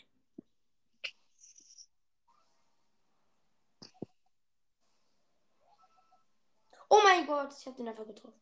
Oh 6.87 6.99
mein 7.03 7.27
Gott, 7.27 7.53
ich 7.59 7.65
habe 7.65 7.75
den 7.75 7.89
einfach 7.89 8.07
getroffen. 8.07 8.39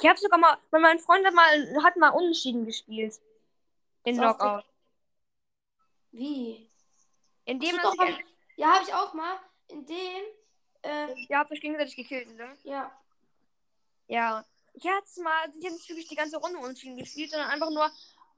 Ich 0.00 0.08
habe 0.08 0.18
sogar 0.18 0.38
mal, 0.38 0.56
mein 0.70 0.98
Freund 0.98 1.26
hat 1.26 1.34
mal 1.34 1.84
hat 1.84 1.96
mal 1.98 2.08
unentschieden 2.08 2.64
gespielt. 2.64 3.20
Den 4.06 4.16
Knockout. 4.16 4.64
Wie? 6.18 6.68
Indem 7.44 7.76
man 7.76 7.84
doch 7.84 7.96
mal- 7.96 8.18
Ja, 8.56 8.74
habe 8.74 8.84
ich 8.84 8.92
auch 8.92 9.14
mal. 9.14 9.38
In 9.68 9.86
dem. 9.86 10.22
Äh, 10.82 11.14
ihr 11.28 11.38
habt 11.38 11.50
euch 11.52 11.60
gegenseitig 11.60 11.96
gekillt, 11.96 12.34
ne? 12.36 12.56
ja. 12.64 12.90
Ja. 14.08 14.44
Ich 14.74 14.86
hatte 14.86 15.22
mal, 15.22 15.48
ich 15.58 15.64
habe 15.64 15.74
nicht 15.74 15.88
wirklich 15.88 16.08
die 16.08 16.14
ganze 16.16 16.36
Runde 16.38 16.58
unentschieden 16.58 16.96
gespielt, 16.96 17.30
sondern 17.30 17.50
einfach 17.50 17.70
nur, 17.70 17.90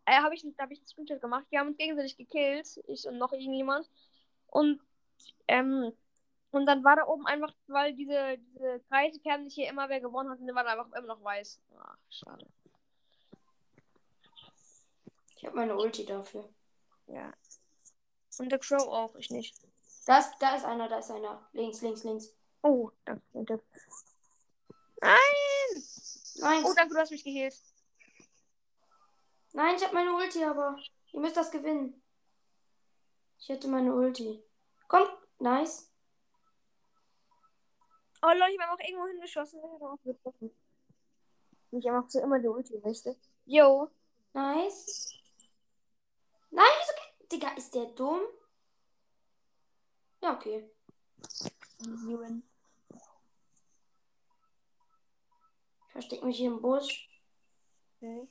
äh, 0.06 0.20
habe 0.20 0.34
ich, 0.34 0.42
da 0.56 0.62
habe 0.64 0.72
ich 0.72 0.78
einen 0.80 0.86
Screenshot 0.88 1.20
gemacht. 1.20 1.44
Wir 1.50 1.60
haben 1.60 1.68
uns 1.68 1.76
gegenseitig 1.76 2.16
gekillt, 2.16 2.80
ich 2.86 3.06
und 3.06 3.18
noch 3.18 3.32
irgendjemand. 3.32 3.88
Und, 4.46 4.80
ähm, 5.48 5.92
und 6.50 6.66
dann 6.66 6.82
war 6.82 6.96
da 6.96 7.06
oben 7.06 7.26
einfach, 7.26 7.52
weil 7.66 7.94
diese, 7.94 8.38
diese 8.38 8.80
Kreise 8.88 9.20
kerben 9.20 9.44
sich 9.44 9.54
hier 9.54 9.68
immer, 9.68 9.88
wer 9.88 10.00
gewonnen 10.00 10.30
hat, 10.30 10.38
und 10.40 10.46
dann 10.46 10.56
war 10.56 10.64
da 10.64 10.72
einfach 10.72 10.92
immer 10.98 11.08
noch 11.08 11.22
weiß. 11.22 11.60
Ach, 11.78 11.96
schade. 12.10 12.46
Ich 15.36 15.44
habe 15.44 15.56
meine 15.56 15.76
Ulti 15.76 16.04
dafür. 16.04 16.48
Ja. 17.06 17.32
Und 18.38 18.50
der 18.50 18.58
Crow 18.58 18.82
auch, 18.88 19.14
ich 19.16 19.30
nicht. 19.30 19.56
Das, 20.06 20.36
da 20.38 20.56
ist 20.56 20.64
einer, 20.64 20.88
da 20.88 20.98
ist 20.98 21.10
einer. 21.10 21.46
Links, 21.52 21.82
links, 21.82 22.04
links. 22.04 22.34
Oh, 22.62 22.90
danke. 23.04 23.22
danke. 23.32 23.62
Nein! 25.00 25.84
Nein, 26.36 26.64
Oh, 26.64 26.72
danke, 26.74 26.94
du 26.94 27.00
hast 27.00 27.10
mich 27.10 27.24
geheilt. 27.24 27.54
nein, 29.52 29.76
ich 29.76 29.82
habe 29.84 29.94
meine 29.94 30.14
Ulti, 30.14 30.42
aber 30.44 30.78
ihr 31.12 31.20
müsst 31.20 31.36
das 31.36 31.50
gewinnen. 31.50 32.02
Ich 33.38 33.48
hätte 33.48 33.68
meine 33.68 33.94
Ulti. 33.94 34.42
Komm, 34.88 35.08
nice. 35.38 35.90
Oh 38.22 38.28
Leute, 38.28 38.52
ich 38.52 38.60
habe 38.60 38.72
auch 38.72 38.86
irgendwo 38.86 39.06
hingeschossen. 39.06 39.60
Ich 39.60 39.64
hab 39.64 39.82
auch 39.82 39.98
getroffen. 40.04 40.50
Ich 41.72 41.88
habe 41.88 42.00
auch 42.04 42.08
so 42.10 42.20
immer 42.20 42.38
die 42.38 42.48
Ulti, 42.48 42.82
weißt 42.82 43.06
du? 43.06 43.16
Yo. 43.46 43.88
Nice. 44.34 45.14
Nein. 46.50 46.64
Digga, 47.30 47.50
ist 47.56 47.74
der 47.74 47.86
dumm? 47.86 48.22
Ja, 50.22 50.34
okay. 50.34 50.68
Ich 55.86 55.92
verstecke 55.92 56.26
mich 56.26 56.36
hier 56.36 56.50
im 56.50 56.60
Busch. 56.60 57.08
Okay. 57.96 58.28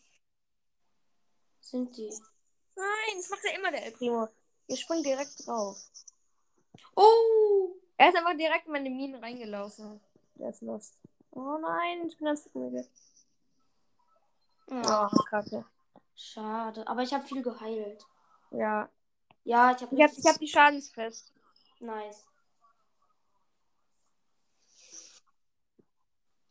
Sind 1.62 1.96
die? 1.96 2.10
Nein, 2.76 3.16
das 3.18 3.30
macht 3.30 3.44
ja 3.44 3.58
immer 3.58 3.72
der 3.72 3.86
El 3.86 3.92
Primo. 3.92 4.28
Ihr 4.68 4.78
springt 4.78 5.06
direkt 5.06 5.46
drauf. 5.46 5.78
Oh! 6.96 7.76
Er 7.98 8.10
ist 8.10 8.18
einfach 8.18 8.38
direkt 8.38 8.66
in 8.68 8.72
meine 8.72 8.90
Minen 8.90 9.22
reingelaufen. 9.22 10.00
Der 10.36 10.50
ist 10.50 10.62
lost. 10.62 11.00
Oh 11.32 11.58
nein, 11.58 12.08
ich 12.08 12.18
bin 12.18 12.26
ganz 12.26 12.50
müde. 12.54 12.88
Oh, 14.68 15.08
kacke. 15.30 15.66
schade. 16.16 16.88
Aber 16.88 17.02
ich 17.02 17.14
habe 17.14 17.26
viel 17.26 17.42
geheilt. 17.42 18.06
Ja. 18.52 18.90
Ja, 19.44 19.72
ich 19.76 19.82
habe 19.82 19.96
Ich 19.96 20.02
hab, 20.04 20.12
ich 20.12 20.26
hab 20.26 20.38
die 20.40 20.48
Schadensfest. 20.48 21.34
Nice. 21.80 22.26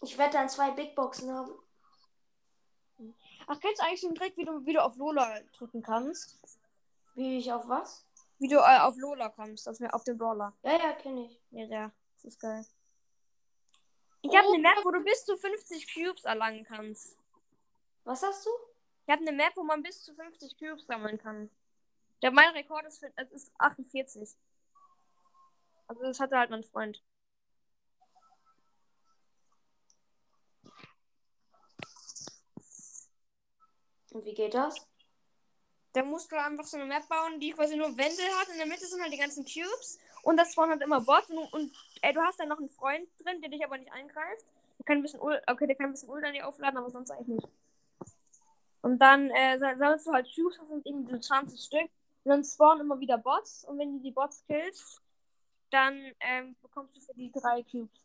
Ich 0.03 0.17
werde 0.17 0.33
dann 0.35 0.49
zwei 0.49 0.71
Big 0.71 0.95
Boxen 0.95 1.33
haben. 1.33 1.53
Ach, 3.47 3.59
kennst 3.61 3.81
du 3.81 3.87
eigentlich 3.87 4.01
den 4.03 4.15
Trick, 4.15 4.37
wie 4.37 4.45
du, 4.45 4.65
wie 4.67 4.73
du 4.73 4.83
auf 4.85 4.97
Lola 4.97 5.41
drücken 5.57 5.83
kannst? 5.83 6.39
Wie 7.15 7.39
ich 7.39 7.53
auf 7.53 7.69
was? 7.69 8.05
Wie 8.39 8.49
du 8.49 8.57
äh, 8.57 8.79
auf 8.81 8.97
Lola 8.97 9.29
kommst, 9.31 9.67
also 9.67 9.85
auf 9.87 10.05
den 10.05 10.19
Brawler. 10.19 10.55
Ja, 10.63 10.73
ja, 10.79 10.93
kenne 10.93 11.27
ich. 11.27 11.41
Ja, 11.51 11.65
ja, 11.65 11.93
das 12.15 12.25
ist 12.27 12.41
geil. 12.41 12.65
Ich 14.23 14.31
Oh. 14.31 14.37
habe 14.37 14.49
eine 14.49 14.59
Map, 14.59 14.85
wo 14.85 14.91
du 14.91 15.01
bis 15.03 15.25
zu 15.25 15.37
50 15.37 15.93
Cubes 15.95 16.25
erlangen 16.25 16.65
kannst. 16.65 17.17
Was 18.05 18.23
hast 18.23 18.45
du? 18.47 18.51
Ich 19.07 19.13
habe 19.13 19.23
eine 19.23 19.33
Map, 19.33 19.57
wo 19.57 19.63
man 19.63 19.83
bis 19.83 20.03
zu 20.03 20.15
50 20.15 20.59
Cubes 20.59 20.87
sammeln 20.87 21.19
kann. 21.19 21.51
Der, 22.23 22.31
mein 22.31 22.51
Rekord 22.55 22.85
ist, 22.87 23.03
ist 23.33 23.53
48. 23.59 24.37
Also 25.89 26.03
das 26.03 26.21
hatte 26.21 26.39
halt 26.39 26.51
mein 26.51 26.63
Freund. 26.63 27.03
Und 34.13 34.25
wie 34.27 34.35
geht 34.35 34.53
das? 34.55 34.87
Da 35.93 36.03
musst 36.03 36.33
du 36.33 36.37
einfach 36.43 36.65
so 36.65 36.77
eine 36.79 36.87
Map 36.87 37.07
bauen, 37.09 37.41
die 37.41 37.51
quasi 37.51 37.77
nur 37.77 37.89
Wände 37.99 38.23
hat. 38.41 38.49
In 38.49 38.57
der 38.59 38.67
Mitte 38.67 38.87
sind 38.87 39.03
halt 39.03 39.13
die 39.13 39.19
ganzen 39.19 39.45
Cubes. 39.45 39.99
Und 40.23 40.37
das 40.39 40.55
vorne 40.55 40.73
hat 40.75 40.81
immer 40.83 41.01
Bots. 41.03 41.29
Und, 41.31 41.53
und 41.53 41.73
ey, 42.03 42.13
du 42.15 42.21
hast 42.23 42.39
da 42.41 42.47
noch 42.47 42.59
einen 42.59 42.69
Freund 42.71 43.07
drin, 43.23 43.41
der 43.43 43.51
dich 43.51 43.65
aber 43.65 43.77
nicht 43.79 43.93
eingreift. 43.93 44.45
Der 44.79 44.85
kann 44.87 44.99
ein 44.99 45.03
bisschen 45.03 45.21
okay, 45.21 45.67
der 45.67 45.77
kann 45.77 45.87
ein 45.87 45.93
bisschen 45.93 46.09
Ult 46.11 46.25
an 46.25 46.33
dir 46.35 46.47
aufladen, 46.47 46.79
aber 46.79 46.91
sonst 46.91 47.11
eigentlich 47.11 47.29
nicht. 47.29 47.49
Und 48.83 48.99
dann 48.99 49.31
äh, 49.31 49.57
sa- 49.59 49.77
sammelst 49.77 50.07
du 50.07 50.13
halt 50.13 50.29
Cubes, 50.35 50.57
das 50.59 50.69
sind 50.69 50.85
irgendwie 50.87 51.13
so 51.13 51.19
20 51.21 51.61
Stück. 51.61 51.91
Und 52.29 52.33
dann 52.35 52.45
spawnen 52.45 52.83
immer 52.83 53.01
wieder 53.01 53.17
Bots. 53.17 53.64
Und 53.64 53.79
wenn 53.79 53.97
du 53.97 54.03
die 54.03 54.11
Bots 54.11 54.45
killst, 54.45 55.01
dann 55.71 56.12
ähm, 56.21 56.55
bekommst 56.61 56.95
du 56.95 57.01
für 57.01 57.14
die 57.14 57.33
drei 57.33 57.62
Cubes. 57.62 58.05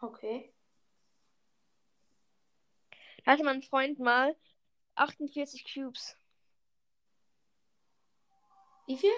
Okay. 0.00 0.54
Da 3.24 3.32
hatte 3.32 3.42
mein 3.42 3.62
Freund 3.62 3.98
mal 3.98 4.36
48 4.94 5.74
Cubes. 5.74 6.16
Wie 8.86 8.96
viel? 8.96 9.10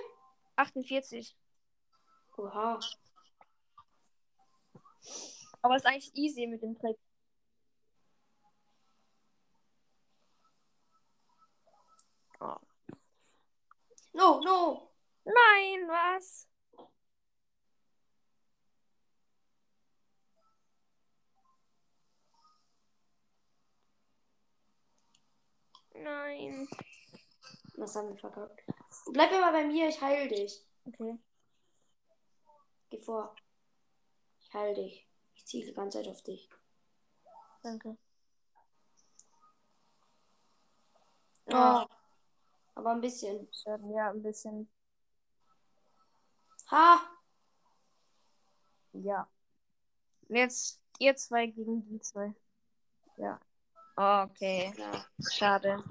48. 0.56 1.36
Oha. 2.38 2.80
Aber 5.60 5.76
ist 5.76 5.84
eigentlich 5.84 6.14
easy 6.14 6.46
mit 6.46 6.62
dem 6.62 6.78
Trick. 6.78 6.96
Oh. 12.40 12.71
No, 14.14 14.40
no. 14.40 14.90
Nein, 15.24 15.88
was? 15.88 16.46
Nein. 25.94 26.68
Das 27.76 27.96
haben 27.96 28.10
wir 28.10 28.18
verkackt. 28.18 28.62
Bleib 29.12 29.32
immer 29.32 29.52
bei 29.52 29.64
mir, 29.64 29.88
ich 29.88 30.00
heil 30.00 30.28
dich. 30.28 30.64
Okay. 30.84 31.18
Geh 32.90 33.00
vor. 33.00 33.34
Ich 34.40 34.52
heil 34.52 34.74
dich. 34.74 35.08
Ich 35.34 35.46
ziele 35.46 35.66
die 35.66 35.74
ganze 35.74 35.98
Zeit 35.98 36.08
auf 36.08 36.22
dich. 36.22 36.48
Danke. 37.62 37.96
Oh. 41.46 41.86
Aber 42.74 42.90
ein 42.90 43.00
bisschen. 43.00 43.48
Schade, 43.52 43.84
ja, 43.94 44.10
ein 44.10 44.22
bisschen. 44.22 44.68
Ha! 46.70 47.00
Ja. 48.92 49.28
Jetzt 50.28 50.80
ihr 50.98 51.16
zwei 51.16 51.46
gegen 51.46 51.84
die 51.86 52.00
zwei. 52.00 52.34
Ja. 53.16 53.40
Okay. 53.96 54.72
Ja. 54.76 55.04
Schade. 55.30 55.84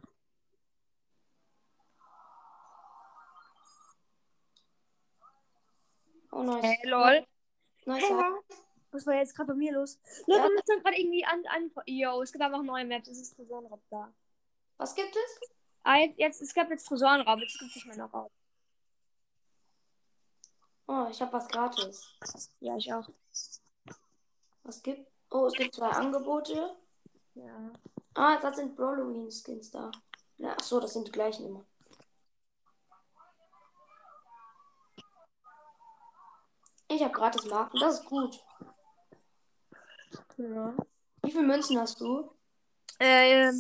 Oh 6.32 6.44
nice. 6.44 6.64
Hey, 6.64 6.78
lol. 6.86 7.28
Nice. 7.86 8.04
Hey, 8.04 8.16
was 8.92 9.06
war 9.06 9.16
jetzt 9.16 9.36
gerade 9.36 9.50
bei 9.50 9.54
mir 9.54 9.74
los? 9.74 10.00
Leute, 10.28 10.42
ja. 10.42 10.62
stand 10.64 10.84
gerade 10.84 11.00
irgendwie 11.00 11.26
an, 11.26 11.44
an. 11.48 11.72
Yo, 11.86 12.22
es 12.22 12.32
gibt 12.32 12.44
einfach 12.44 12.64
neue 12.64 12.86
Maps. 12.86 13.08
Es 13.08 13.20
ist 13.20 13.36
Tresorenraub 13.36 13.82
da. 13.90 14.14
Was 14.78 14.96
gibt 14.96 15.16
es? 15.16 15.61
Ah, 15.84 15.98
jetzt, 16.18 16.42
es 16.42 16.54
gab 16.54 16.70
jetzt 16.70 16.88
Tresorenraub. 16.88 17.40
Jetzt 17.40 17.58
gibt 17.60 17.72
es 17.72 17.76
nicht 17.76 17.88
mehr 17.88 17.98
noch 17.98 18.14
Raub. 18.14 18.32
Oh, 20.88 21.08
ich 21.10 21.22
habe 21.22 21.34
was 21.34 21.48
gratis. 21.48 22.06
Ja, 22.60 22.76
ich 22.76 22.94
auch. 22.94 23.08
Was 24.64 24.84
gibt? 24.84 25.10
Oh, 25.30 25.46
es 25.46 25.54
gibt 25.54 25.76
zwei 25.76 25.90
Angebote. 25.90 26.76
Ja. 27.36 27.72
Ah, 28.14 28.38
das 28.40 28.58
sind 28.58 28.78
Halloween-Skins 28.78 29.72
da. 29.72 29.90
Ja, 30.38 30.56
ach 30.60 30.64
so, 30.64 30.80
das 30.80 30.94
sind 30.94 31.08
die 31.08 31.12
gleichen 31.12 31.46
immer. 31.46 31.66
Ich 36.90 37.02
habe 37.02 37.14
gratis 37.14 37.46
Marken, 37.46 37.80
das 37.80 38.00
ist 38.00 38.06
gut. 38.06 38.44
Ja. 40.36 40.76
Wie 41.24 41.32
viele 41.32 41.44
Münzen 41.44 41.80
hast 41.80 42.02
du? 42.02 42.36
Äh, 43.00 43.54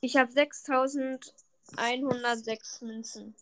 ich 0.00 0.16
habe 0.16 0.32
6106 0.32 2.80
Münzen. 2.82 3.34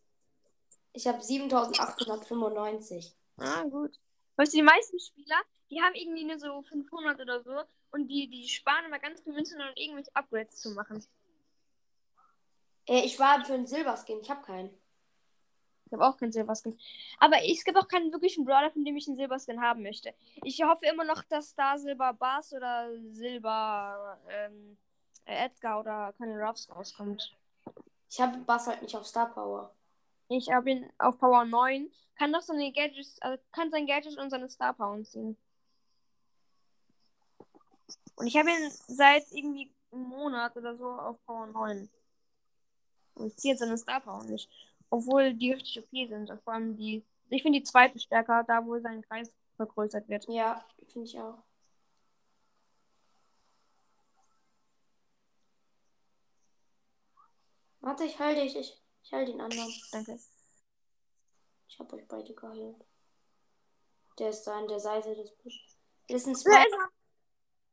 Ich 0.92 1.06
habe 1.06 1.22
7895. 1.22 3.14
Ah, 3.38 3.62
gut. 3.64 3.98
Weißt 4.36 4.52
du, 4.52 4.58
die 4.58 4.62
meisten 4.62 4.98
Spieler, 4.98 5.40
die 5.70 5.80
haben 5.80 5.94
irgendwie 5.94 6.24
nur 6.24 6.38
so 6.38 6.60
500 6.62 7.20
oder 7.20 7.42
so 7.42 7.62
und 7.92 8.08
die, 8.08 8.28
die 8.28 8.48
sparen 8.48 8.84
immer 8.86 8.98
ganz 8.98 9.22
viel 9.22 9.32
Münzen, 9.32 9.60
um 9.60 9.68
irgendwelche 9.74 10.14
Upgrades 10.14 10.60
zu 10.60 10.70
machen. 10.70 11.04
Äh, 12.86 13.04
ich 13.04 13.18
war 13.18 13.44
für 13.44 13.54
einen 13.54 13.66
Silberskin, 13.66 14.20
ich 14.20 14.30
habe 14.30 14.42
keinen. 14.42 14.70
Ich 15.86 15.92
habe 15.92 16.06
auch 16.06 16.16
keinen 16.16 16.32
Silberskin. 16.32 16.78
Aber 17.18 17.36
es 17.44 17.64
gibt 17.64 17.76
auch 17.76 17.88
keinen 17.88 18.12
wirklichen 18.12 18.44
Brawler, 18.44 18.70
von 18.70 18.84
dem 18.84 18.96
ich 18.96 19.06
einen 19.06 19.16
Silberskin 19.16 19.60
haben 19.60 19.82
möchte. 19.82 20.14
Ich 20.42 20.62
hoffe 20.62 20.86
immer 20.86 21.04
noch, 21.04 21.22
dass 21.24 21.54
da 21.54 21.78
Silber 21.78 22.12
Bass 22.14 22.52
oder 22.52 22.90
Silber 23.12 24.18
ähm, 24.28 24.76
Edgar 25.24 25.80
oder 25.80 26.12
Colonel 26.16 26.42
Ruffs 26.42 26.68
rauskommt. 26.70 27.36
Ich 28.10 28.20
habe 28.20 28.38
Bass 28.38 28.66
halt 28.66 28.82
nicht 28.82 28.96
auf 28.96 29.06
Star 29.06 29.32
Power. 29.32 29.74
Ich 30.28 30.50
habe 30.50 30.70
ihn 30.70 30.90
auf 30.98 31.18
Power 31.18 31.44
9. 31.44 31.90
Kann 32.16 32.32
doch 32.32 32.42
seine 32.42 32.72
Gadgets, 32.72 33.20
also 33.20 33.42
kann 33.52 33.70
sein 33.70 33.86
Gadget 33.86 34.18
und 34.18 34.30
seine 34.30 34.48
Star 34.48 34.72
Power 34.72 35.02
ziehen. 35.02 35.36
Und 38.16 38.26
ich 38.26 38.36
habe 38.36 38.50
ihn 38.50 38.70
seit 38.86 39.24
irgendwie 39.32 39.72
einem 39.90 40.04
Monat 40.04 40.56
oder 40.56 40.76
so 40.76 40.88
auf 40.88 41.16
Power 41.26 41.46
9. 41.46 41.88
Und 43.14 43.26
ich 43.26 43.36
ziehe 43.36 43.54
jetzt 43.54 43.60
seine 43.60 43.78
Star 43.78 44.00
Power 44.00 44.22
nicht. 44.24 44.48
Obwohl 44.90 45.34
die 45.34 45.52
richtig 45.52 45.84
okay 45.84 46.06
sind. 46.06 46.32
Vor 46.44 46.52
allem 46.52 46.76
die. 46.76 47.04
Ich 47.30 47.42
finde 47.42 47.58
die 47.58 47.64
zweite 47.64 47.98
stärker, 47.98 48.44
da 48.44 48.64
wo 48.64 48.78
sein 48.78 49.02
Kreis 49.02 49.34
vergrößert 49.56 50.08
wird. 50.08 50.26
Ja, 50.28 50.64
finde 50.86 51.08
ich 51.08 51.18
auch. 51.18 51.38
Warte, 57.84 58.04
ich 58.04 58.18
halte 58.18 58.40
dich. 58.40 58.56
Ich, 58.56 58.82
ich 59.02 59.12
halte 59.12 59.32
den 59.32 59.42
anderen. 59.42 59.70
Danke. 59.92 60.18
Ich 61.68 61.78
habe 61.78 61.96
euch 61.96 62.08
beide 62.08 62.34
geheilt. 62.34 62.82
Der 64.18 64.30
ist 64.30 64.44
da 64.44 64.56
an 64.56 64.68
der 64.68 64.80
Seite 64.80 65.14
des 65.14 65.36
Busches. 65.36 65.78
Das 66.08 66.22
ist 66.22 66.28
ein 66.28 66.36
Spider. 66.36 66.88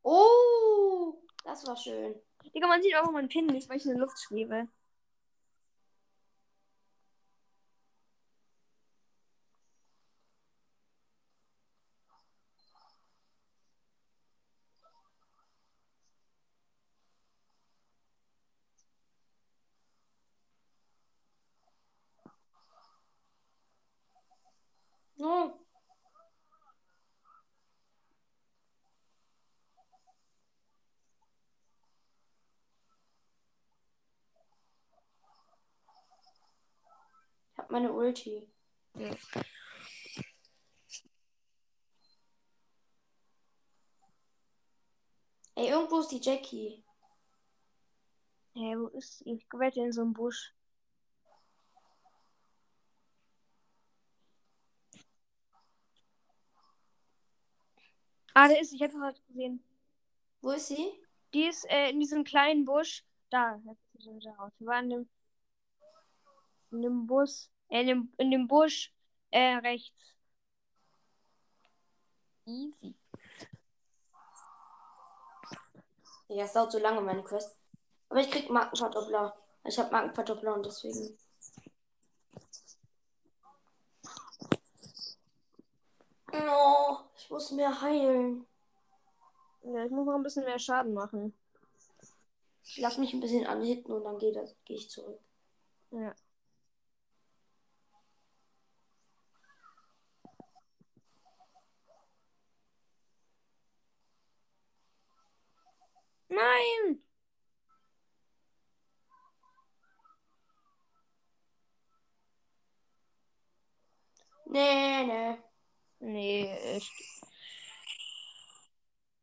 Oh, 0.02 1.14
das 1.44 1.66
war 1.66 1.76
schön. 1.78 2.20
Digga, 2.54 2.66
man 2.66 2.82
sieht 2.82 2.94
auch 2.96 3.10
meinen 3.10 3.30
Pin 3.30 3.46
nicht, 3.46 3.70
weil 3.70 3.78
ich 3.78 3.86
in 3.86 3.92
der 3.92 4.00
Luft 4.00 4.18
schwebe. 4.20 4.68
Oh. 25.22 25.62
Meine 37.72 37.90
Ulti. 37.90 38.46
Ja. 38.96 39.16
Ey, 45.54 45.68
irgendwo 45.70 46.00
ist 46.00 46.08
die 46.08 46.20
Jackie. 46.20 46.84
Hey, 48.52 48.78
wo 48.78 48.88
ist 48.88 49.16
sie? 49.16 49.32
Ich 49.32 49.46
wette 49.54 49.80
in 49.80 49.90
so 49.90 50.02
einem 50.02 50.12
Busch. 50.12 50.52
Ah, 58.34 58.48
der 58.48 58.60
ist, 58.60 58.74
ich 58.74 58.82
hätte 58.82 58.98
gerade 58.98 59.18
gesehen. 59.28 59.64
Wo 60.42 60.50
ist 60.50 60.68
sie? 60.68 60.92
Die 61.32 61.46
ist 61.46 61.64
äh, 61.70 61.88
in 61.88 62.00
diesem 62.00 62.22
kleinen 62.24 62.66
Busch. 62.66 63.02
Da, 63.30 63.56
jetzt 63.64 63.94
ist 63.94 64.02
sie 64.02 64.14
wieder 64.14 64.32
raus. 64.32 64.52
Die 64.60 64.66
war 64.66 64.78
in 64.78 64.90
dem, 64.90 65.08
in 66.70 66.82
dem 66.82 67.06
Bus, 67.06 67.50
in 67.80 67.86
dem, 67.86 68.12
in 68.18 68.30
dem 68.30 68.48
Busch 68.48 68.92
äh, 69.30 69.56
rechts. 69.56 70.14
Easy. 72.44 72.94
Ja, 76.28 76.44
es 76.44 76.52
dauert 76.52 76.72
so 76.72 76.78
lange, 76.78 77.00
meine 77.00 77.22
Quest. 77.22 77.58
Aber 78.08 78.20
ich 78.20 78.30
krieg 78.30 78.50
Markenverdoppler. 78.50 79.36
Ich 79.64 79.78
habe 79.78 79.90
Markenverdoppler 79.90 80.54
und 80.54 80.66
deswegen. 80.66 81.16
Oh, 86.32 86.98
ich 87.16 87.30
muss 87.30 87.50
mehr 87.52 87.80
heilen. 87.80 88.46
Ja, 89.62 89.84
ich 89.84 89.90
muss 89.90 90.06
noch 90.06 90.14
ein 90.14 90.22
bisschen 90.22 90.44
mehr 90.44 90.58
Schaden 90.58 90.94
machen. 90.94 91.34
Ich 92.64 92.78
lass 92.78 92.98
mich 92.98 93.12
ein 93.12 93.20
bisschen 93.20 93.46
anhitten 93.46 93.92
und 93.92 94.04
dann 94.04 94.18
gehe 94.18 94.32
geh 94.64 94.74
ich 94.74 94.90
zurück. 94.90 95.20
Ja. 95.90 96.14
Nein! 106.32 107.02
Nee, 114.46 115.04
nee. 115.04 115.38
Nee, 116.00 116.50
echt. 116.76 116.90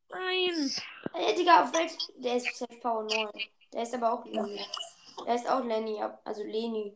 Nein! 0.09 0.71
Ey, 1.13 1.35
Digga, 1.35 1.63
auf 1.63 1.73
welch. 1.73 1.97
Der 2.17 2.37
ist 2.37 2.55
Safe 2.55 2.77
Power 2.79 3.03
9. 3.03 3.31
Der 3.73 3.83
ist 3.83 3.93
aber 3.95 4.13
auch 4.13 4.25
Lenny. 4.25 4.63
Der 5.25 5.35
ist 5.35 5.49
auch 5.49 5.63
Lenny, 5.63 5.99
also 6.23 6.43
Leni. 6.43 6.95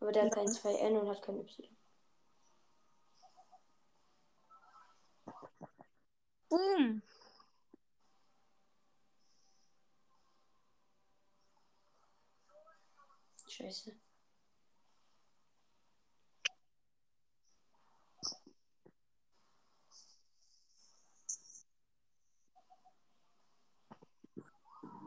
Aber 0.00 0.10
der 0.12 0.24
hat 0.24 0.34
kein 0.34 0.48
2N 0.48 0.98
und 0.98 1.08
hat 1.08 1.22
kein 1.22 1.38
Y. 1.38 1.68
Boom! 6.48 7.02
Scheiße. 13.56 13.96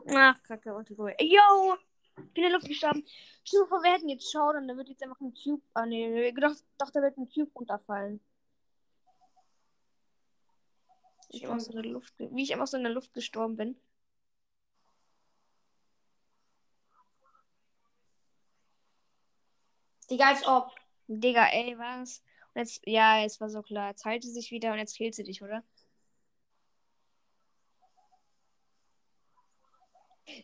Ach, 0.08 0.42
kacke, 0.42 0.84
cool. 0.98 1.14
Yo! 1.20 1.76
Ich 2.16 2.32
bin 2.32 2.42
in 2.44 2.50
der 2.50 2.50
Luft 2.50 2.66
gestorben. 2.66 3.04
Stell 3.44 3.60
dir 3.60 3.66
vor, 3.68 3.82
wir 3.84 3.92
hätten 3.92 4.08
jetzt 4.08 4.32
Showdown, 4.32 4.66
da 4.66 4.76
wird 4.76 4.88
jetzt 4.88 5.02
einfach 5.04 5.20
ein 5.20 5.32
Cube. 5.32 5.62
Ah, 5.74 5.86
nee, 5.86 6.32
doch, 6.32 6.56
doch, 6.78 6.90
da 6.90 7.02
wird 7.02 7.16
ein 7.18 7.28
Cube 7.28 7.52
runterfallen. 7.54 8.20
Ich, 11.28 11.46
einfach 11.46 11.60
so 11.60 11.70
in 11.70 11.82
der 11.82 11.92
Luft, 11.92 12.14
wie 12.18 12.42
ich 12.42 12.52
einfach 12.52 12.66
so 12.66 12.76
in 12.76 12.82
der 12.82 12.92
Luft 12.92 13.14
gestorben 13.14 13.54
bin. 13.54 13.80
Digga, 20.10 20.28
als 20.28 20.46
ob. 20.46 20.70
Digga, 21.06 21.46
ey, 21.52 21.78
was? 21.78 22.22
Und 22.54 22.60
jetzt, 22.62 22.80
ja, 22.86 23.22
es 23.24 23.40
war 23.40 23.48
so 23.48 23.62
klar. 23.62 23.90
Jetzt 23.90 24.04
halte 24.04 24.26
sie 24.26 24.32
sich 24.32 24.50
wieder 24.50 24.72
und 24.72 24.78
jetzt 24.78 24.96
killt 24.96 25.14
sie 25.14 25.24
dich, 25.24 25.42
oder? 25.42 25.62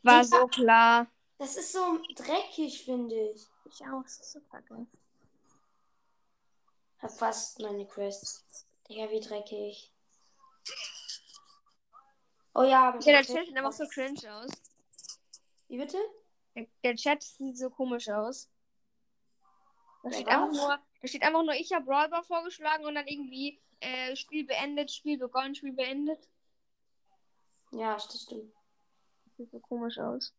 War 0.02 0.22
Digga. 0.22 0.38
so 0.40 0.46
klar. 0.46 1.06
Das 1.38 1.56
ist 1.56 1.72
so 1.72 1.98
dreckig, 2.14 2.84
finde 2.84 3.14
ich. 3.30 3.46
Ich 3.66 3.82
auch, 3.86 4.02
das 4.02 4.20
ist 4.20 4.32
so 4.32 4.40
kacke. 4.40 4.86
Hab 6.98 7.10
fast 7.10 7.60
meine 7.60 7.86
Quest. 7.86 8.66
Digga, 8.88 9.10
wie 9.10 9.20
dreckig. 9.20 9.92
Oh 12.54 12.62
ja, 12.62 12.88
aber 12.88 13.00
Ja, 13.00 13.12
der 13.12 13.22
Chat 13.24 13.46
sieht 13.46 13.56
einfach 13.56 13.72
so 13.72 13.86
cringe 13.86 14.34
aus. 14.34 14.50
Wie 15.68 15.76
bitte? 15.76 15.98
Der, 16.54 16.66
der 16.82 16.96
Chat 16.96 17.22
sieht 17.22 17.58
so 17.58 17.68
komisch 17.68 18.08
aus. 18.08 18.48
Da 20.06 20.12
steht, 20.12 20.28
einfach 20.28 20.52
nur, 20.52 20.78
da 21.00 21.08
steht 21.08 21.22
einfach 21.24 21.42
nur, 21.42 21.54
ich 21.54 21.72
habe 21.72 21.84
Brawlball 21.84 22.22
vorgeschlagen 22.22 22.84
und 22.84 22.94
dann 22.94 23.08
irgendwie 23.08 23.60
äh, 23.80 24.14
Spiel 24.14 24.46
beendet, 24.46 24.92
Spiel 24.92 25.18
begonnen, 25.18 25.56
Spiel 25.56 25.72
beendet. 25.72 26.28
Ja, 27.72 27.94
das 27.94 28.22
stimmt. 28.22 28.54
Sieht 29.36 29.50
so 29.50 29.58
komisch 29.58 29.98
aus. 29.98 30.32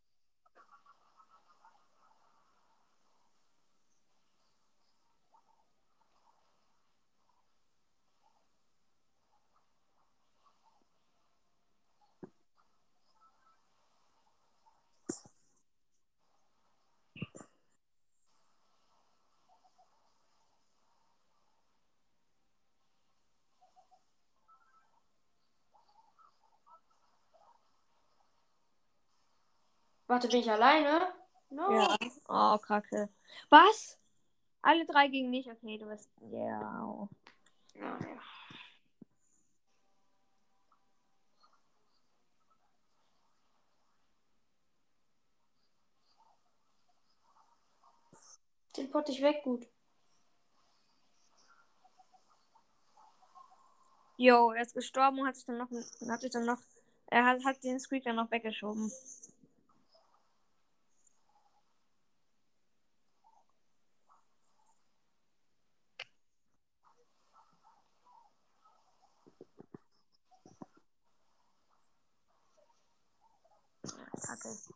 Warte, 30.08 30.30
bin 30.30 30.40
ich 30.40 30.50
alleine? 30.50 31.14
No. 31.50 31.70
Ja. 31.72 31.98
Oh, 32.30 32.58
kacke. 32.58 33.10
Was? 33.50 33.98
Alle 34.62 34.86
drei 34.86 35.08
gegen 35.10 35.30
mich? 35.30 35.50
Okay, 35.52 35.78
du 35.78 35.86
bist. 35.88 36.10
Ja. 36.32 37.10
Ja, 37.76 38.00
ja. 38.00 38.22
Den 48.78 48.90
potte 48.92 49.12
ich 49.12 49.22
weg, 49.22 49.44
gut. 49.44 49.68
Jo, 54.18 54.52
er 54.52 54.64
ist 54.64 54.74
gestorben 54.74 55.20
und 55.20 55.28
hat 55.28 55.36
sich 55.36 55.46
dann 55.46 55.58
noch. 55.58 55.70
Hat 56.10 56.22
sich 56.22 56.32
dann 56.32 56.46
noch. 56.46 56.60
Er 57.08 57.26
hat, 57.26 57.44
hat 57.46 57.64
den 57.64 57.80
Squeak 57.80 58.04
dann 58.04 58.16
noch 58.16 58.32
weggeschoben. 58.32 58.92
Kacke. 74.40 74.74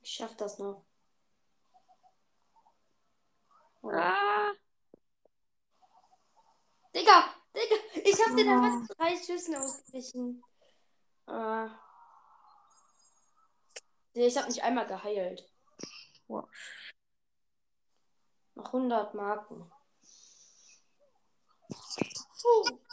Ich 0.00 0.10
schaff 0.12 0.36
das 0.36 0.58
noch. 0.58 0.84
Oh. 3.82 3.90
Ah, 3.90 4.52
Digga, 6.94 7.34
Digga, 7.54 7.76
ich 8.04 8.18
hab 8.26 8.36
den 8.36 8.48
Oh. 8.48 8.52
einfach 8.52 8.80
mit 8.80 8.98
drei 8.98 9.16
Schüssen 9.16 9.54
ausgewichen. 9.56 10.42
Äh. 11.28 11.68
Ich 14.26 14.36
hab 14.36 14.48
nicht 14.48 14.62
einmal 14.62 14.86
geheilt. 14.86 15.48
Wow. 16.26 16.48
Noch 18.56 18.66
100 18.66 19.14
Marken. 19.14 19.70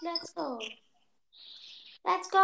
Let's 0.01 0.33
go. 0.35 0.59
Let's 2.03 2.29
go. 2.29 2.37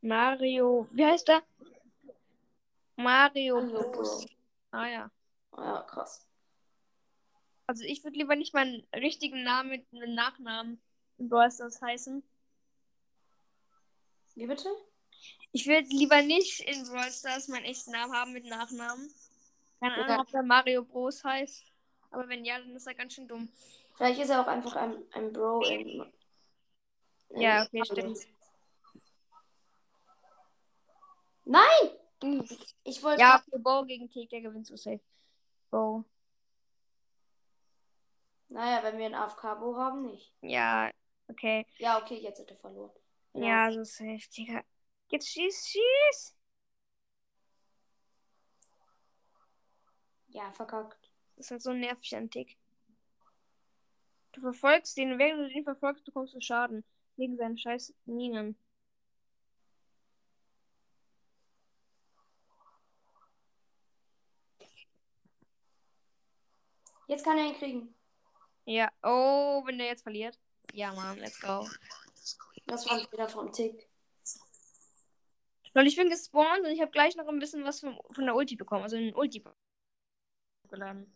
Mario. 0.00 0.86
Wie 0.92 1.04
heißt 1.04 1.26
der? 1.26 1.42
Mario. 2.96 3.60
Bro. 3.66 4.26
Ah 4.70 4.86
ja. 4.86 5.10
Ja, 5.56 5.82
krass. 5.82 6.26
Also 7.66 7.84
ich 7.84 8.04
würde 8.04 8.18
lieber 8.18 8.36
nicht 8.36 8.54
meinen 8.54 8.86
richtigen 8.94 9.42
Namen 9.42 9.70
mit 9.70 9.86
einem 9.92 10.14
Nachnamen 10.14 10.80
Brawl 11.28 11.50
Stars 11.50 11.80
heißen. 11.80 12.22
Wie 14.34 14.46
bitte? 14.46 14.68
Ich 15.52 15.66
würde 15.66 15.88
lieber 15.88 16.22
nicht 16.22 16.60
in 16.60 16.84
Brawl 16.88 17.10
Stars 17.10 17.48
meinen 17.48 17.64
echten 17.64 17.90
Namen 17.92 18.12
haben 18.14 18.32
mit 18.32 18.44
Nachnamen. 18.46 19.12
Keine 19.80 19.94
Ahnung, 19.94 20.08
Ja. 20.08 20.20
ob 20.20 20.30
der 20.30 20.42
Mario 20.42 20.84
Bros 20.84 21.22
heißt. 21.24 21.64
Aber 22.10 22.28
wenn 22.28 22.44
ja, 22.44 22.58
dann 22.58 22.74
ist 22.76 22.86
er 22.86 22.94
ganz 22.94 23.14
schön 23.14 23.28
dumm. 23.28 23.48
Vielleicht 23.94 24.20
ist 24.20 24.30
er 24.30 24.40
auch 24.42 24.46
einfach 24.46 24.76
ein, 24.76 25.02
ein 25.12 25.32
Bro 25.32 25.62
in. 25.64 26.12
in 27.30 27.40
Ja, 27.40 27.64
okay, 27.64 27.82
stimmt. 27.84 28.18
Nein! 31.44 31.90
Uh, 32.22 32.44
Ich 32.84 33.02
wollte. 33.02 33.20
Ja, 33.20 33.42
für 33.50 33.58
Bo 33.58 33.84
gegen 33.84 34.08
Tick, 34.08 34.30
der 34.30 34.40
gewinnt 34.40 34.66
so 34.66 34.76
safe. 34.76 35.00
Bo. 35.70 36.04
Naja, 38.48 38.82
wenn 38.82 38.98
wir 38.98 39.06
einen 39.06 39.14
AFK-Bo 39.14 39.76
haben, 39.76 40.02
nicht. 40.02 40.32
Ja, 40.42 40.90
okay. 41.28 41.66
Ja, 41.78 41.98
okay, 42.00 42.16
jetzt 42.16 42.40
hat 42.40 42.50
er 42.50 42.56
verloren. 42.56 42.90
Ja, 43.34 43.72
so 43.72 43.84
safe, 43.84 44.28
Digga. 44.36 44.62
Jetzt 45.10 45.28
schieß, 45.28 45.68
schieß! 45.68 46.36
Ja, 50.28 50.50
verkackt. 50.52 51.10
Das 51.36 51.46
ist 51.46 51.50
halt 51.50 51.62
so 51.62 51.72
nervig 51.72 52.16
an 52.16 52.30
Tick. 52.30 52.56
Du 54.32 54.40
verfolgst 54.40 54.96
den, 54.96 55.18
während 55.18 55.40
du 55.40 55.48
den 55.48 55.64
verfolgst, 55.64 56.04
bekommst 56.04 56.34
du 56.34 56.40
Schaden. 56.40 56.84
Wegen 57.16 57.36
seinen 57.36 57.58
scheiß 57.58 57.92
Minen. 58.06 58.56
Jetzt 67.06 67.24
kann 67.24 67.36
er 67.36 67.44
ihn 67.44 67.54
kriegen. 67.54 67.94
Ja. 68.64 68.90
Oh, 69.02 69.62
wenn 69.66 69.76
der 69.76 69.88
jetzt 69.88 70.02
verliert. 70.02 70.38
Ja, 70.72 70.92
Mann, 70.94 71.18
let's 71.18 71.38
go. 71.38 71.68
Das 72.66 72.88
war 72.88 72.98
Fehler 72.98 73.28
vom 73.28 73.52
Tick. 73.52 73.88
Weil 75.74 75.86
ich 75.86 75.96
bin 75.96 76.08
gespawnt 76.08 76.60
und 76.64 76.70
ich 76.70 76.80
habe 76.80 76.90
gleich 76.90 77.14
noch 77.16 77.28
ein 77.28 77.38
bisschen 77.38 77.64
was 77.64 77.80
von, 77.80 77.98
von 78.10 78.24
der 78.24 78.34
Ulti 78.34 78.56
bekommen. 78.56 78.82
Also 78.82 78.96
einen 78.96 79.14
Ulti 79.14 79.44
geladen. 80.68 81.14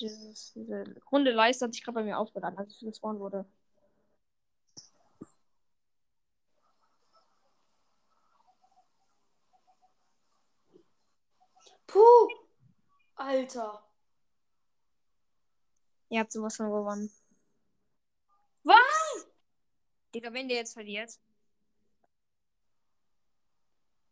Dieses, 0.00 0.52
diese 0.54 0.84
runde 1.12 1.30
Leiste 1.30 1.64
hat 1.64 1.74
sich 1.74 1.84
gerade 1.84 1.96
bei 1.96 2.04
mir 2.04 2.18
aufgeladen, 2.18 2.58
als 2.58 2.72
ich 2.74 2.80
gespawnt 2.80 3.20
wurde. 3.20 3.44
Puh! 11.86 12.28
Alter. 13.16 13.89
Ihr 16.10 16.20
habt 16.20 16.32
sowas 16.32 16.56
von 16.56 16.66
gewonnen. 16.66 17.10
Was? 18.64 19.26
Digga, 20.12 20.32
wenn 20.32 20.48
der 20.48 20.58
jetzt 20.58 20.74
verliert. 20.74 21.18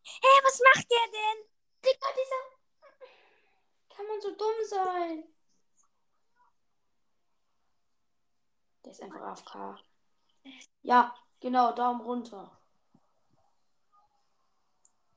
Hey, 0.05 0.41
was 0.45 0.61
macht 0.61 0.91
der 0.91 1.07
denn? 1.13 1.45
Digga, 1.85 2.07
dieser. 2.15 3.97
Kann 3.97 4.07
man 4.07 4.21
so 4.21 4.31
dumm 4.37 4.65
sein? 4.69 5.25
Der 8.85 8.93
ist 8.93 9.03
einfach 9.03 9.21
AFK. 9.21 9.83
Ja, 10.83 11.15
genau, 11.41 11.73
Daumen 11.73 12.01
runter. 12.01 12.61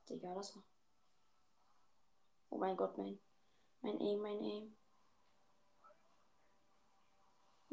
Digga, 0.08 0.34
das 0.34 0.56
war. 0.56 0.64
Oh 2.50 2.58
mein 2.58 2.76
Gott, 2.76 2.98
mein. 2.98 3.20
Mein 3.82 4.00
Aim, 4.00 4.20
mein 4.20 4.42
Aim. 4.42 4.81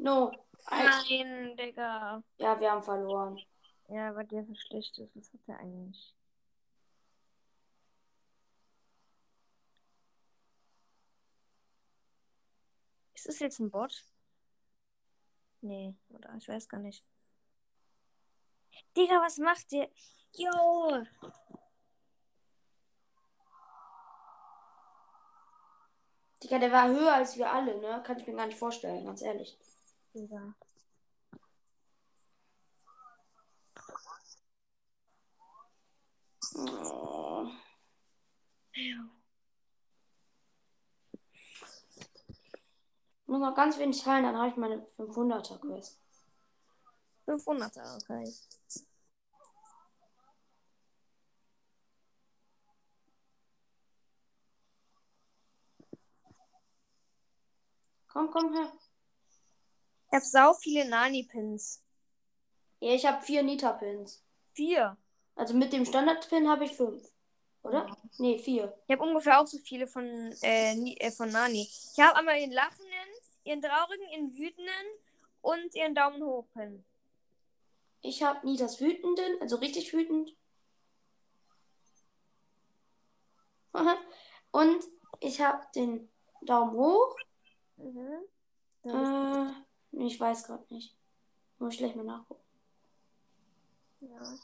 No. 0.00 0.32
Nein, 0.70 1.56
Digga. 1.56 2.22
Ja, 2.38 2.58
wir 2.58 2.70
haben 2.70 2.82
verloren. 2.82 3.38
Ja, 3.88 4.14
weil 4.14 4.26
der 4.26 4.44
so 4.44 4.54
schlecht 4.54 4.98
ist. 4.98 5.14
Was 5.14 5.32
hat 5.32 5.40
der 5.46 5.58
eigentlich? 5.58 6.14
Ist 13.14 13.28
das 13.28 13.38
jetzt 13.40 13.58
ein 13.60 13.70
Bot? 13.70 14.04
Nee, 15.60 15.94
oder? 16.08 16.34
Ich 16.38 16.48
weiß 16.48 16.66
gar 16.68 16.80
nicht. 16.80 17.04
Digga, 18.96 19.20
was 19.20 19.36
macht 19.36 19.70
der? 19.72 19.90
Jo! 20.34 21.04
Digga, 26.42 26.58
der 26.58 26.72
war 26.72 26.88
höher 26.88 27.12
als 27.12 27.36
wir 27.36 27.52
alle, 27.52 27.78
ne? 27.80 28.02
Kann 28.06 28.18
ich 28.18 28.26
mir 28.26 28.34
gar 28.34 28.46
nicht 28.46 28.58
vorstellen, 28.58 29.04
ganz 29.04 29.20
ehrlich. 29.20 29.58
Ja. 30.14 30.54
Oh. 36.56 37.46
Nur 43.26 43.38
noch 43.38 43.54
ganz 43.54 43.78
wenig 43.78 44.02
teilen, 44.02 44.24
dann 44.24 44.36
habe 44.36 44.48
ich 44.50 44.56
meine 44.56 44.84
500er 44.96 45.58
Quest. 45.58 46.00
500er, 47.26 47.96
okay. 48.02 48.24
Komm, 58.08 58.30
komm 58.32 58.52
her. 58.54 58.72
Ich 60.10 60.16
habe 60.16 60.24
sau 60.24 60.54
viele 60.54 60.88
Nani-Pins. 60.88 61.84
Ja, 62.80 62.94
ich 62.94 63.06
habe 63.06 63.22
vier 63.22 63.44
Nita-Pins. 63.44 64.24
Vier. 64.54 64.96
Also 65.36 65.54
mit 65.54 65.72
dem 65.72 65.84
Standard-Pin 65.84 66.48
habe 66.48 66.64
ich 66.64 66.72
fünf. 66.72 67.08
Oder? 67.62 67.86
Nee, 68.18 68.38
vier. 68.38 68.76
Ich 68.88 68.96
habe 68.96 69.08
ungefähr 69.08 69.40
auch 69.40 69.46
so 69.46 69.58
viele 69.58 69.86
von, 69.86 70.04
äh, 70.42 70.74
äh, 70.94 71.12
von 71.12 71.30
Nani. 71.30 71.70
Ich 71.94 72.00
habe 72.00 72.16
einmal 72.16 72.38
ihren 72.38 72.50
Lachenden, 72.50 73.08
ihren 73.44 73.62
Traurigen, 73.62 74.08
ihren 74.08 74.36
Wütenden 74.36 74.86
und 75.42 75.74
ihren 75.76 75.94
Daumen 75.94 76.24
hoch 76.24 76.46
Pin. 76.54 76.84
Ich 78.00 78.22
habe 78.24 78.44
Nitas 78.44 78.80
Wütenden, 78.80 79.40
also 79.40 79.56
richtig 79.56 79.92
wütend. 79.92 80.34
Und 84.52 84.84
ich 85.20 85.40
habe 85.40 85.64
den 85.76 86.08
Daumen 86.42 86.72
hoch. 86.72 87.14
Mhm. 87.76 88.24
Äh, 88.84 89.52
ich 89.92 90.18
weiß 90.18 90.44
gerade 90.44 90.64
nicht. 90.72 90.94
Muss 91.58 91.74
ich 91.74 91.78
gleich 91.78 91.94
mal 91.94 92.04
nachgucken. 92.04 92.42
Ja. 94.00 94.38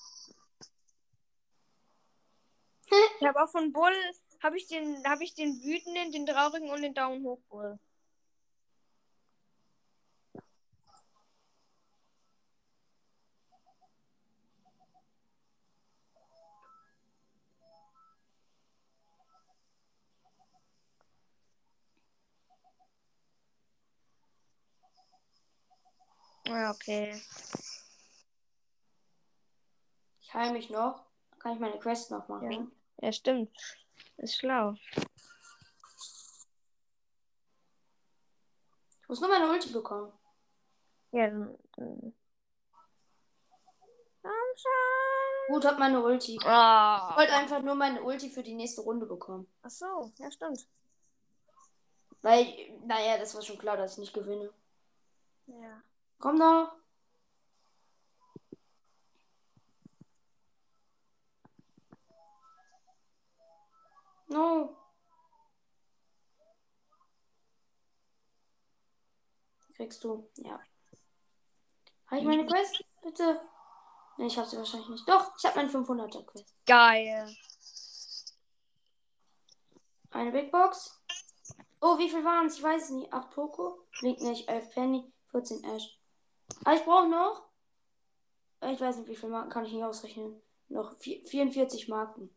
Ich 3.21 3.27
habe 3.27 3.43
auch 3.43 3.51
von 3.51 3.73
Bull 3.73 3.93
habe 4.43 4.57
ich 4.59 4.67
den 4.67 5.05
habe 5.05 5.25
ich 5.25 5.35
den 5.35 5.63
wütenden, 5.63 6.13
den 6.13 6.27
traurigen 6.27 6.71
und 6.71 6.83
den 6.83 6.95
Daumen 6.95 7.25
hoch 7.25 7.41
Bull. 7.49 7.79
Ja, 26.47 26.71
okay. 26.71 27.21
Ich 30.21 30.33
heile 30.35 30.53
mich 30.53 30.71
noch. 30.71 31.05
Dann 31.31 31.39
kann 31.41 31.53
ich 31.55 31.61
meine 31.61 31.79
Quest 31.79 32.11
noch 32.11 32.29
machen. 32.29 32.51
Ja. 32.51 32.67
Ja, 33.07 33.13
stimmt. 33.13 33.51
Ist 34.19 34.37
schlau. 34.37 34.75
Ich 39.03 39.09
muss 39.09 39.21
nur 39.21 39.29
meine 39.31 39.49
Ulti 39.51 39.71
bekommen. 39.73 40.13
Ja, 41.13 41.29
dann. 41.29 41.59
dann-. 41.77 42.15
Gut, 45.49 45.65
hab 45.65 45.79
meine 45.79 46.03
Ulti. 46.03 46.35
Ich 46.35 46.41
Oh. 46.45 46.47
wollte 47.17 47.33
einfach 47.35 47.63
nur 47.63 47.77
meine 47.77 48.03
Ulti 48.03 48.29
für 48.31 48.43
die 48.43 48.55
nächste 48.55 48.81
Runde 48.81 49.07
bekommen. 49.07 49.47
Ach 49.63 49.71
so, 49.71 50.11
ja, 50.19 50.29
stimmt. 50.31 50.67
Weil, 52.23 52.47
naja, 52.85 53.17
das 53.19 53.33
war 53.37 53.43
schon 53.43 53.59
klar, 53.59 53.77
dass 53.77 53.93
ich 53.93 53.99
nicht 53.99 54.13
gewinne. 54.15 54.53
Ja. 55.47 55.83
Komm 56.19 56.39
doch. 56.39 56.73
No. 64.29 64.77
Kriegst 69.77 70.03
du, 70.03 70.29
ja. 70.37 70.59
Habe 72.07 72.21
ich 72.21 72.27
meine 72.27 72.47
Quest? 72.47 72.83
Bitte. 73.03 73.41
Nee, 74.17 74.27
ich 74.27 74.39
habe 74.39 74.49
sie 74.49 74.57
wahrscheinlich 74.57 74.89
nicht. 74.89 75.09
Doch, 75.09 75.37
ich 75.37 75.45
habe 75.45 75.57
meine 75.57 75.69
500er 75.69 76.25
Quest. 76.25 76.55
Geil. 76.65 77.37
Eine 80.11 80.33
Big 80.33 80.51
Box. 80.51 80.99
Oh, 81.81 81.99
wie 81.99 82.09
viel 82.09 82.25
waren 82.25 82.47
es? 82.47 82.57
Ich 82.57 82.63
weiß 82.63 82.85
es 82.85 82.91
nicht. 82.91 83.13
8 83.13 83.31
Poco. 83.31 83.87
Link 84.01 84.21
nicht. 84.23 84.49
11 84.49 84.71
Penny. 84.71 85.13
14 85.31 85.63
Ash. 85.65 85.99
Aber 86.65 86.75
ich 86.77 86.85
brauche 86.85 87.09
noch. 87.09 87.49
äh, 88.61 88.73
Ich 88.73 88.81
weiß 88.81 88.97
nicht, 88.99 89.09
wie 89.09 89.17
viele 89.17 89.33
Marken 89.33 89.51
kann 89.51 89.65
ich 89.65 89.73
nicht 89.73 89.85
ausrechnen. 89.85 90.41
Noch 90.69 90.97
vier- 90.99 91.25
44 91.25 91.89
Marken. 91.89 92.35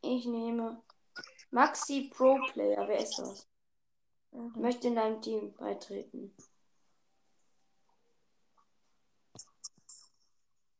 Ich 0.00 0.26
nehme 0.26 0.82
Maxi 1.50 2.10
Pro 2.14 2.38
Player. 2.52 2.86
Wer 2.88 2.98
ist 3.00 3.18
das? 3.18 3.46
Mhm. 4.30 4.52
Möchte 4.56 4.88
in 4.88 4.94
deinem 4.96 5.20
Team 5.22 5.54
beitreten. 5.54 6.34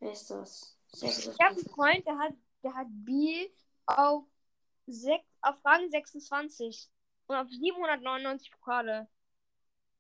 Wer 0.01 0.13
ist 0.13 0.31
das? 0.31 0.77
Sehr. 0.93 1.11
Ich 1.11 1.27
habe 1.41 1.57
einen 1.57 1.69
Freund, 1.69 2.07
der 2.07 2.19
hat, 2.19 2.33
der 2.63 2.75
hat 2.75 2.87
B 2.91 3.51
auf, 3.87 4.25
auf 5.43 5.65
Rang 5.65 5.89
26 5.91 6.89
und 7.29 7.37
auf 7.37 7.49
799 7.49 8.51
Pokale. 8.51 9.09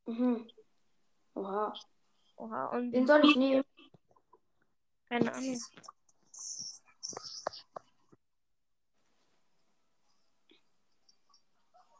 Mhm. 0.06 0.50
Oha. 1.34 1.74
Oha, 2.36 2.66
und 2.66 2.92
Den 2.92 3.06
soll 3.06 3.24
ich 3.28 3.36
nehmen. 3.36 3.64
keine 5.08 5.32
Ahnung. 5.32 5.58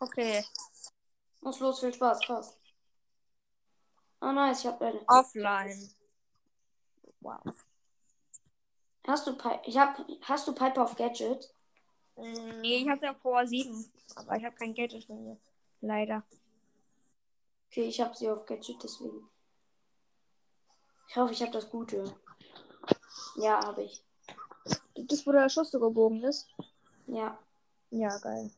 Okay, 0.00 0.44
Muss 1.40 1.58
los, 1.60 1.80
viel 1.80 1.92
Spaß, 1.92 2.22
Spaß. 2.24 2.56
Oh 4.20 4.32
nice, 4.32 4.60
ich 4.60 4.66
hab 4.66 4.80
eine. 4.82 5.00
offline. 5.08 5.90
Wow. 7.20 7.40
Hast 9.06 9.26
du 9.26 9.36
Pi 9.36 9.58
ich 9.64 9.76
hab 9.78 9.96
hast 10.22 10.46
du 10.46 10.54
Piper 10.54 10.82
auf 10.84 10.94
Gadget? 10.96 11.52
Mm, 12.18 12.61
Nee, 12.61 12.78
ich 12.83 12.88
hatte 12.88 13.07
ja 13.07 13.12
Power 13.12 13.46
7, 13.46 13.85
aber 14.16 14.37
ich 14.37 14.44
habe 14.44 14.57
kein 14.57 14.74
Gadget 14.74 15.04
von 15.04 15.22
mir. 15.24 15.37
Leider. 15.81 16.22
Okay, 17.70 17.85
ich 17.85 18.00
hab 18.00 18.16
sie 18.16 18.28
auf 18.28 18.44
Gadget, 18.46 18.83
deswegen. 18.83 19.28
Ich 21.09 21.16
hoffe, 21.16 21.33
ich 21.33 21.42
hab 21.42 21.52
das 21.52 21.70
Gute. 21.70 22.14
Ja, 23.37 23.64
habe 23.64 23.85
ich. 23.85 24.02
Das, 24.94 25.26
wo 25.26 25.33
der 25.33 25.48
Schuss 25.48 25.70
so 25.70 25.78
gebogen 25.78 26.22
ist? 26.24 26.48
Ja. 27.07 27.38
Ja, 27.90 28.18
geil. 28.18 28.50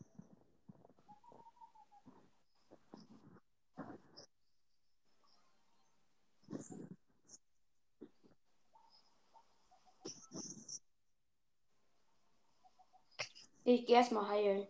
Ich 13.65 13.87
geh 13.87 13.95
erstmal 13.95 14.29
heilen. 14.29 14.67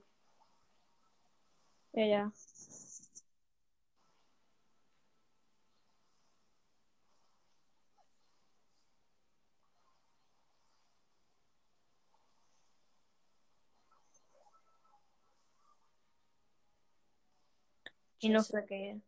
Ja, 1.92 2.04
ja. 2.06 2.32
Die 18.22 18.28
noch 18.30 18.42
sehr 18.44 18.62
geil. 18.62 19.02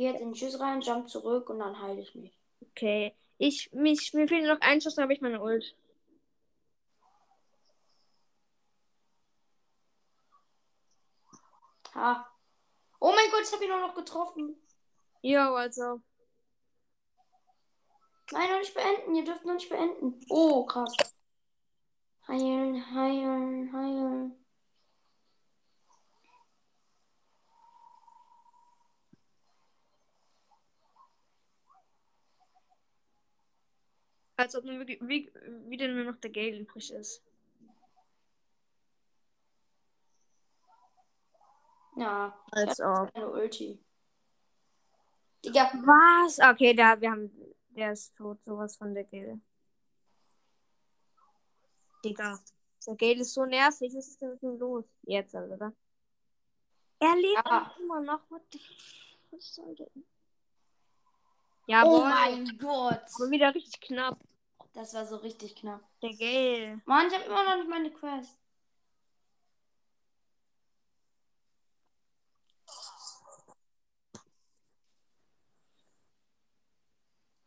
Gehe 0.00 0.12
jetzt 0.12 0.22
in 0.22 0.28
den 0.28 0.34
Schuss 0.34 0.58
rein, 0.58 0.80
jump 0.80 1.10
zurück 1.10 1.50
und 1.50 1.58
dann 1.58 1.78
heile 1.78 2.00
ich 2.00 2.14
mich. 2.14 2.32
Okay. 2.70 3.14
Ich, 3.36 3.70
mich, 3.72 4.14
mir 4.14 4.26
fehlt 4.26 4.46
noch 4.46 4.58
ein 4.62 4.80
Schuss, 4.80 4.94
dann 4.94 5.02
habe 5.02 5.12
ich 5.12 5.20
meine 5.20 5.42
Ult. 5.42 5.76
Ha. 11.94 12.26
Oh 12.98 13.12
mein 13.14 13.30
Gott, 13.30 13.42
ich 13.42 13.52
habe 13.52 13.62
ihn 13.62 13.72
auch 13.72 13.88
noch 13.88 13.94
getroffen. 13.94 14.56
Jo, 15.20 15.54
also. 15.56 16.00
Nein, 18.30 18.50
noch 18.50 18.58
nicht 18.60 18.72
beenden. 18.72 19.14
Ihr 19.14 19.24
dürft 19.26 19.44
noch 19.44 19.52
nicht 19.52 19.68
beenden. 19.68 20.18
Oh, 20.30 20.64
krass. 20.64 20.94
Heilen, 22.26 22.94
heilen, 22.94 23.70
heilen. 23.70 24.39
Als 34.40 34.56
ob 34.56 34.64
nur 34.64 34.78
wirklich, 34.78 34.98
wie, 35.02 35.30
wieder 35.68 35.86
nur 35.88 36.04
noch 36.04 36.16
der 36.18 36.30
Gale 36.30 36.58
übrig 36.60 36.90
ist. 36.92 37.22
Ja, 41.96 42.34
Als 42.52 42.80
ob. 42.80 43.14
eine 43.14 43.28
Ulti. 43.30 43.78
Digga, 45.44 45.70
Was? 45.84 46.38
Okay, 46.38 46.72
da, 46.74 46.98
wir 46.98 47.10
haben. 47.10 47.30
Der 47.76 47.92
ist 47.92 48.16
tot, 48.16 48.42
sowas 48.42 48.76
von 48.76 48.94
der 48.94 49.04
Gale. 49.04 49.40
Digga. 52.04 52.38
Der 52.86 52.96
Gale 52.96 53.20
ist 53.20 53.34
so 53.34 53.44
nervig. 53.44 53.92
Was 53.94 54.08
ist 54.08 54.22
denn 54.22 54.30
mit 54.30 54.42
ihm 54.42 54.58
los? 54.58 54.86
Jetzt, 55.02 55.34
also, 55.34 55.52
oder? 55.54 55.72
Er 56.98 57.14
lebt 57.16 57.42
Ja. 57.46 57.70
auch 57.72 57.78
immer 57.78 58.00
noch. 58.00 58.20
What 58.30 58.42
the 58.52 58.60
Was 59.32 59.54
soll 59.54 59.74
denn? 59.74 59.90
oh 59.94 60.04
Jawohl. 61.66 62.08
mein 62.08 62.58
Gott. 62.58 63.02
Aber 63.14 63.30
wieder 63.30 63.54
richtig 63.54 63.80
knapp. 63.82 64.18
Das 64.72 64.94
war 64.94 65.04
so 65.04 65.16
richtig 65.16 65.56
knapp. 65.56 65.82
Der 66.00 66.14
Gale. 66.14 66.80
Mann, 66.84 67.08
ich 67.08 67.14
habe 67.14 67.24
immer 67.24 67.44
noch 67.44 67.56
nicht 67.56 67.68
meine 67.68 67.90
Quest. 67.90 68.36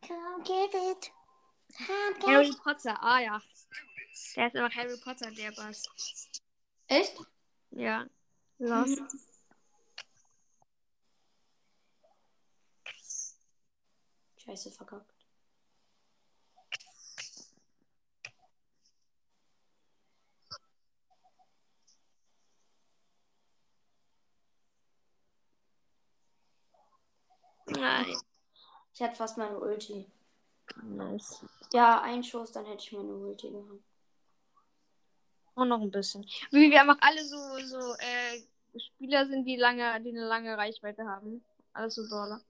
Come 0.05 0.43
get 0.43 0.73
it. 0.73 1.11
Come 1.77 2.19
get 2.19 2.27
Harry. 2.27 2.51
Potter. 2.61 3.01
Ah, 3.01 3.19
ja. 3.19 3.41
Der 4.35 4.47
ist 4.47 4.55
einfach 4.55 4.75
Harry 4.75 4.97
Potter, 4.97 5.31
der 5.31 5.51
Bass. 5.51 5.83
Echt? 6.87 7.17
Ja. 7.71 8.05
Lost. 8.59 8.99
Mhm. 8.99 9.07
Scheiße, 14.37 14.71
verkackt. 14.71 15.12
Nein. 27.67 28.15
Ich 28.93 29.01
hatte 29.01 29.15
fast 29.15 29.37
meine 29.37 29.59
Ulti. 29.59 30.05
Nice. 30.83 31.43
Ja, 31.71 32.01
ein 32.01 32.23
Schuss, 32.23 32.51
dann 32.51 32.65
hätte 32.65 32.83
ich 32.83 32.91
meine 32.91 33.13
Ulti 33.13 33.49
gehabt. 33.51 33.83
Und 35.55 35.67
noch 35.69 35.81
ein 35.81 35.91
bisschen. 35.91 36.23
Wie 36.51 36.71
wir 36.71 36.81
einfach 36.81 36.97
alle 37.01 37.23
so, 37.25 37.37
so 37.65 37.93
äh, 37.99 38.41
Spieler 38.79 39.27
sind, 39.27 39.45
die 39.45 39.55
lange, 39.55 40.01
die 40.01 40.09
eine 40.09 40.25
lange 40.25 40.57
Reichweite 40.57 41.05
haben. 41.05 41.43
Alles 41.73 41.95
so 41.95 42.07
Dollar. 42.07 42.41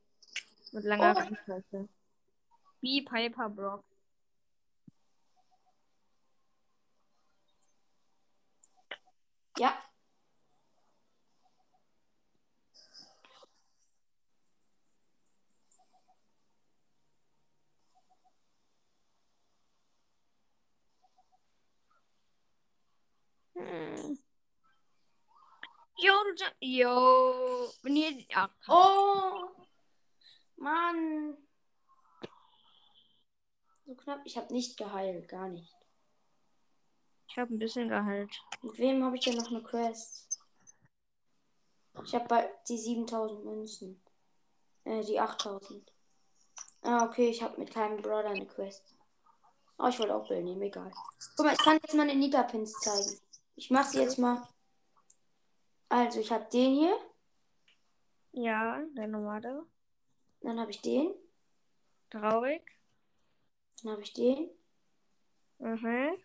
Mit 0.71 0.83
langer 0.85 1.13
Oh. 1.15 1.19
Reichweite. 1.19 1.89
Wie 2.81 3.01
Piper 3.01 3.49
Brock. 3.49 3.83
Ja. 9.57 9.73
Hm. 23.55 24.17
Jo. 25.97 26.13
Jo. 26.59 27.69
Nee, 27.83 28.27
ach. 28.33 28.49
Oh. 28.67 29.49
Mann. 30.57 31.37
So 33.85 33.95
knapp. 33.95 34.21
Ich 34.25 34.37
habe 34.37 34.53
nicht 34.53 34.77
geheilt, 34.77 35.27
gar 35.27 35.49
nicht. 35.49 35.75
Ich 37.27 37.37
habe 37.37 37.53
ein 37.53 37.59
bisschen 37.59 37.89
geheilt. 37.89 38.31
Mit 38.61 38.77
wem 38.77 39.03
habe 39.03 39.15
ich 39.17 39.23
denn 39.23 39.35
noch 39.35 39.49
eine 39.49 39.63
Quest? 39.63 40.39
Ich 42.05 42.15
habe 42.15 42.27
bald 42.27 42.49
die 42.67 42.77
7000 42.77 43.45
Münzen. 43.45 44.01
Äh, 44.83 45.03
die 45.03 45.19
8000. 45.19 45.91
Ah, 46.81 47.05
okay, 47.05 47.29
ich 47.29 47.41
habe 47.41 47.59
mit 47.59 47.73
keinem 47.73 48.01
Brother 48.01 48.29
eine 48.29 48.45
Quest. 48.45 48.83
Oh, 49.77 49.87
ich 49.87 49.97
wollte 49.99 50.15
auch 50.15 50.27
Bill 50.27 50.43
nehmen, 50.43 50.61
egal. 50.61 50.91
Guck 51.35 51.45
mal, 51.45 51.53
ich 51.53 51.59
kann 51.59 51.79
jetzt 51.81 51.93
meine 51.93 52.15
Nita-Pins 52.15 52.73
zeigen. 52.73 53.19
Ich 53.55 53.69
mache 53.69 53.89
sie 53.89 53.99
jetzt 53.99 54.17
mal. 54.17 54.47
Also, 55.89 56.19
ich 56.19 56.31
habe 56.31 56.49
den 56.51 56.75
hier. 56.75 56.97
Ja, 58.31 58.81
der 58.95 59.07
normale. 59.07 59.65
Dann 60.41 60.59
habe 60.59 60.71
ich 60.71 60.81
den. 60.81 61.13
Traurig. 62.09 62.63
Dann 63.81 63.93
habe 63.93 64.01
ich 64.01 64.13
den. 64.13 64.49
Mhm. 65.59 66.17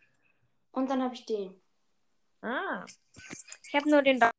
Und 0.73 0.91
dann 0.91 1.03
habe 1.03 1.15
ich 1.15 1.27
den. 1.27 1.61
Ah. 2.41 2.85
Ich 3.63 3.75
habe 3.75 3.91
nur 3.91 4.03
den 4.03 4.21
da. 4.21 4.31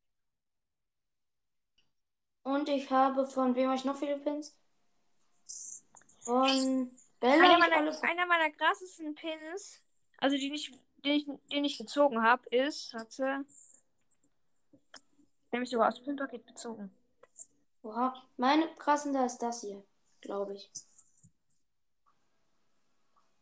Und 2.43 2.69
ich 2.69 2.89
habe 2.89 3.27
von 3.27 3.55
wem 3.55 3.67
habe 3.67 3.77
ich 3.77 3.85
noch 3.85 3.97
viele 3.97 4.17
Pins? 4.17 4.57
Von 6.21 6.91
Bella. 7.19 7.43
Einer 7.43 7.59
meiner, 7.59 8.03
einer 8.03 8.25
meiner 8.25 8.51
krassesten 8.51 9.13
Pins, 9.13 9.81
also 10.17 10.37
den 10.37 10.53
ich, 10.53 10.71
den 11.03 11.13
ich, 11.13 11.25
den 11.51 11.65
ich 11.65 11.77
gezogen 11.77 12.21
habe, 12.23 12.47
ist, 12.49 12.93
hatte. 12.93 13.45
Nämlich 15.51 15.69
sogar 15.69 15.87
aus 15.87 15.95
dem 15.95 16.05
Pinpaket 16.05 16.45
bezogen. 16.45 16.91
Oha, 17.81 18.13
meine 18.37 18.67
krassen 18.75 19.13
da 19.13 19.25
ist 19.25 19.39
das 19.39 19.61
hier, 19.61 19.83
glaube 20.21 20.53
ich. 20.53 20.69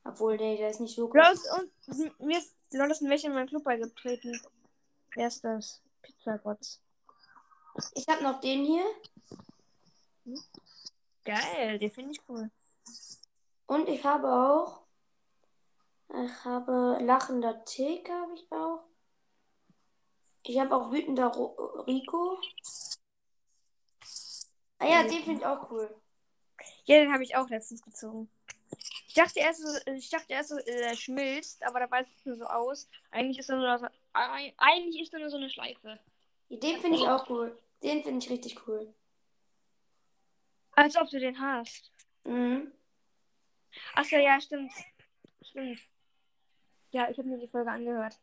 Obwohl, 0.03 0.38
nee, 0.38 0.58
der 0.58 0.70
ist 0.70 0.80
nicht 0.80 0.95
so 0.95 1.10
krass. 1.10 1.43
Los, 1.45 1.99
und 1.99 2.20
mir 2.20 2.38
ist 2.38 2.55
ein 2.72 3.10
welcher 3.10 3.28
in 3.28 3.34
meinen 3.34 3.47
Club 3.47 3.64
beigetreten. 3.64 4.39
Wer 5.16 5.28
ist 5.28 5.43
das? 5.43 5.82
Pizzabots. 6.01 6.82
Ich 7.93 8.08
habe 8.08 8.24
noch 8.24 8.39
den 8.39 8.66
hier. 8.66 8.86
Geil, 11.26 11.78
den 11.80 11.91
finde 11.91 12.12
ich 12.12 12.22
cool. 12.30 12.49
Und 13.66 13.89
ich 13.89 14.03
habe 14.03 14.32
auch. 14.32 14.86
Ich 16.10 16.45
habe 16.45 16.97
lachender 17.01 17.64
Tick, 17.66 18.10
habe 18.10 18.34
ich 18.34 18.51
auch. 18.51 18.84
Ich 20.43 20.58
habe 20.60 20.74
auch 20.76 20.91
wütender 20.91 21.32
Rico. 21.86 22.38
Ah 24.80 24.88
ja, 24.88 25.03
den 25.03 25.24
finde 25.24 25.41
ich 25.41 25.45
auch 25.45 25.70
cool. 25.70 25.93
Ja, 26.86 26.99
den 26.99 27.12
habe 27.12 27.24
ich 27.24 27.36
auch 27.36 27.49
letztens 27.49 27.82
gezogen. 27.82 28.30
Ich 29.08 29.14
dachte 29.14 29.39
erst, 29.39 29.62
so- 29.62 29.91
ich 29.91 30.10
dachte 30.10 30.32
erst, 30.32 30.51
äh, 30.51 30.82
er 30.82 30.95
schmilzt, 30.95 31.64
aber 31.64 31.80
dabei 31.80 32.03
sieht 32.03 32.18
es 32.18 32.26
nur 32.26 32.38
so 32.38 32.45
aus. 32.45 32.88
Eigentlich 33.12 33.39
ist 33.39 33.49
er 33.49 33.58
nur, 33.58 33.78
so, 33.80 33.88
eig- 34.14 34.53
eigentlich 34.58 35.01
ist 35.01 35.14
er 35.14 35.20
nur 35.20 35.30
so 35.30 35.38
eine 35.38 35.49
Schleife. 35.49 35.99
Den 36.49 36.80
finde 36.80 36.97
ich 36.99 37.08
auch 37.08 37.30
cool. 37.30 37.58
Den 37.84 38.03
finde 38.03 38.24
ich 38.24 38.32
richtig 38.32 38.68
cool. 38.68 38.93
Als 40.74 40.95
ob 40.95 41.10
du 41.10 41.20
den 41.20 41.39
hast. 41.39 41.91
Mhm. 42.24 42.72
Achso, 43.95 44.16
ja, 44.16 44.39
stimmt. 44.39 44.72
Stimmt. 45.41 45.80
Ja, 46.97 47.07
ich 47.11 47.17
habe 47.19 47.29
mir 47.29 47.37
die 47.37 47.47
Folge 47.47 47.69
angehört. 47.69 48.19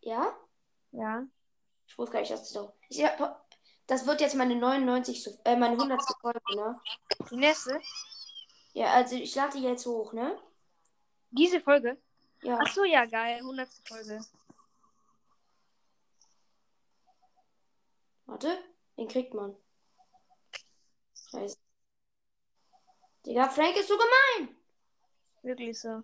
Ja? 0.00 0.36
Ja. 0.90 1.24
Ich 1.86 1.96
wusste 1.96 2.14
gar 2.14 2.20
nicht, 2.22 2.32
dass 2.32 2.48
ich 2.48 2.54
doch. 2.54 2.72
Ich 2.88 3.04
hab, 3.04 3.48
das 3.86 4.04
wird 4.04 4.20
jetzt 4.20 4.34
meine 4.34 4.56
99. 4.56 5.38
Äh, 5.44 5.54
meine 5.54 5.76
100. 5.76 6.02
Folge, 6.20 6.40
ne? 6.56 6.80
Die 7.30 7.36
nächste? 7.36 7.80
Ja, 8.72 8.94
also 8.94 9.14
ich 9.14 9.32
lade 9.36 9.56
die 9.56 9.62
jetzt 9.62 9.86
hoch, 9.86 10.12
ne? 10.12 10.36
Diese 11.30 11.60
Folge? 11.60 12.02
Ja. 12.42 12.58
Achso, 12.58 12.82
ja, 12.82 13.04
geil. 13.04 13.36
100. 13.36 13.68
Folge. 13.86 14.20
Warte, 18.26 18.58
den 18.96 19.06
kriegt 19.06 19.34
man. 19.34 19.56
Scheiße. 21.30 21.56
Digga, 23.24 23.48
Frank 23.48 23.76
ist 23.76 23.86
so 23.86 23.96
gemein. 23.96 24.56
Wirklich 25.42 25.78
so. 25.78 26.02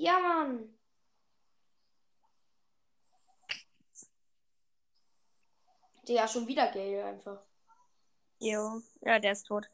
Ja, 0.00 0.18
Mann. 0.18 0.74
Digga, 6.08 6.26
schon 6.26 6.48
wieder 6.48 6.72
Gale 6.72 7.04
einfach. 7.04 7.42
Jo. 8.38 8.80
Ja, 9.02 9.18
der 9.18 9.32
ist 9.32 9.46
tot. 9.46 9.68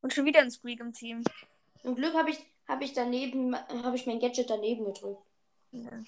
Und 0.00 0.12
schon 0.12 0.24
wieder 0.24 0.40
ein 0.40 0.50
Squeak 0.50 0.80
im 0.80 0.92
Team. 0.92 1.22
Zum 1.82 1.94
Glück 1.94 2.14
habe 2.14 2.30
ich, 2.30 2.44
hab 2.66 2.82
ich 2.82 2.94
daneben, 2.94 3.54
habe 3.54 3.94
ich 3.94 4.06
mein 4.06 4.18
Gadget 4.18 4.50
daneben 4.50 4.86
gedrückt. 4.86 5.22
Ja. 5.70 6.02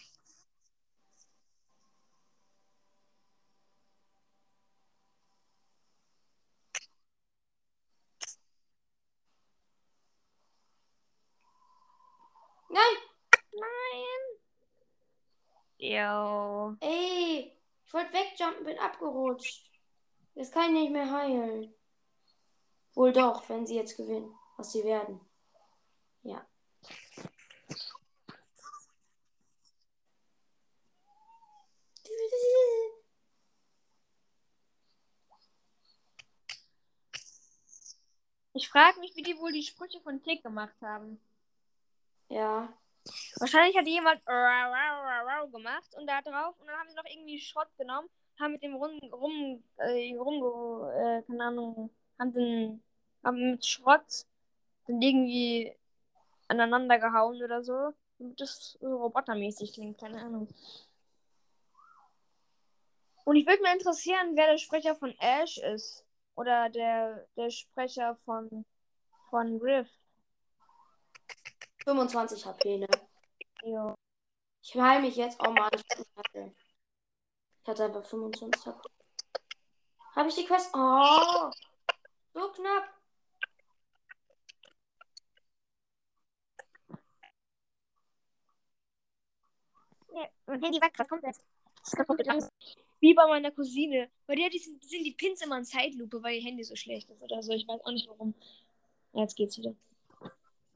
Nein! 12.68 12.97
Nein. 13.57 14.38
Jo. 15.97 16.76
Ey! 16.80 17.57
Ich 17.86 17.94
wollte 17.94 18.12
wegjumpen, 18.12 18.66
bin 18.66 18.78
abgerutscht. 18.78 19.70
Jetzt 20.34 20.53
kann 20.53 20.74
ich 20.74 20.82
nicht 20.82 20.92
mehr 20.92 21.11
heilen. 21.11 21.72
Wohl 22.92 23.14
doch, 23.14 23.49
wenn 23.49 23.66
sie 23.66 23.76
jetzt 23.76 23.97
gewinnen, 23.97 24.30
was 24.59 24.72
sie 24.72 24.84
werden. 24.84 25.18
Ja. 26.22 26.47
Ich 38.53 38.68
frage 38.68 39.01
mich, 39.01 39.16
wie 39.16 39.22
die 39.22 39.38
wohl 39.38 39.53
die 39.53 39.62
Sprüche 39.62 40.01
von 40.03 40.22
Tick 40.22 40.42
gemacht 40.42 40.76
haben. 40.82 41.18
Ja. 42.28 42.76
Wahrscheinlich 43.39 43.77
hat 43.77 43.87
jemand 43.87 44.21
gemacht 45.53 45.95
und 45.97 46.07
da 46.07 46.23
drauf 46.23 46.59
und 46.59 46.67
dann 46.67 46.77
haben 46.77 46.89
sie 46.89 46.97
noch 46.97 47.05
irgendwie 47.05 47.41
Schrott 47.41 47.69
genommen, 47.79 48.09
haben 48.39 48.53
mit 48.53 48.63
dem 48.63 48.75
rum, 48.75 48.99
rum, 49.13 49.63
äh, 49.79 50.17
rum 50.17 50.91
äh, 50.91 51.23
keine 51.23 51.45
Ahnung, 51.45 51.91
haben 52.19 52.33
den, 52.33 52.83
haben 53.25 53.51
mit 53.53 53.67
Schrott 53.67 54.27
dann 54.87 55.01
irgendwie 55.01 55.75
aneinander 56.49 56.99
gehauen 56.99 57.43
oder 57.43 57.63
so, 57.63 57.93
damit 58.19 58.41
das 58.41 58.77
so 58.81 58.97
robotermäßig 58.97 59.75
klingt, 59.75 59.99
keine 59.99 60.21
Ahnung. 60.21 60.49
Und 63.27 63.35
ich 63.35 63.45
würde 63.45 63.61
mir 63.61 63.73
interessieren, 63.73 64.37
wer 64.37 64.53
der 64.53 64.59
Sprecher 64.59 64.95
von 64.95 65.13
Ash 65.19 65.59
ist. 65.59 66.05
Oder 66.37 66.69
der, 66.69 67.27
der 67.37 67.51
Sprecher 67.51 68.15
von, 68.25 68.65
von 69.31 69.57
Riff. 69.57 69.89
25 71.87 72.45
HP, 72.45 72.78
ne? 72.78 72.89
Jo. 73.62 73.95
Ich 74.62 74.74
heile 74.74 75.03
mich 75.03 75.16
jetzt. 75.16 75.39
Oh 75.41 75.51
Mann, 75.51 75.70
ich 75.72 76.07
hatte, 76.16 76.53
ich 77.62 77.68
hatte 77.68 77.84
einfach 77.84 78.05
25 78.05 78.66
HP. 78.66 78.89
Habe 80.16 80.28
ich 80.28 80.34
die 80.34 80.45
Quest? 80.45 80.70
Oh! 80.74 81.51
So 82.34 82.49
knapp. 82.53 82.97
Handy 90.49 90.80
weg, 90.80 90.93
was 90.97 91.09
kommt 91.09 91.24
jetzt? 91.24 91.45
Wie 93.01 93.14
bei 93.14 93.26
meiner 93.26 93.51
Cousine. 93.51 94.09
Bei 94.26 94.34
der 94.34 94.49
die 94.49 94.59
sind, 94.59 94.82
sind 94.84 95.05
die 95.05 95.12
Pins 95.12 95.43
immer 95.43 95.59
in 95.59 95.64
Zeitlupe, 95.64 96.22
weil 96.22 96.37
ihr 96.37 96.43
Handy 96.43 96.64
so 96.64 96.74
schlecht 96.74 97.11
ist 97.11 97.22
oder 97.22 97.43
so. 97.43 97.53
Ich 97.53 97.68
weiß 97.68 97.84
auch 97.84 97.93
nicht 97.93 98.09
warum. 98.09 98.34
Jetzt 99.12 99.37
geht's 99.37 99.59
wieder. 99.59 99.74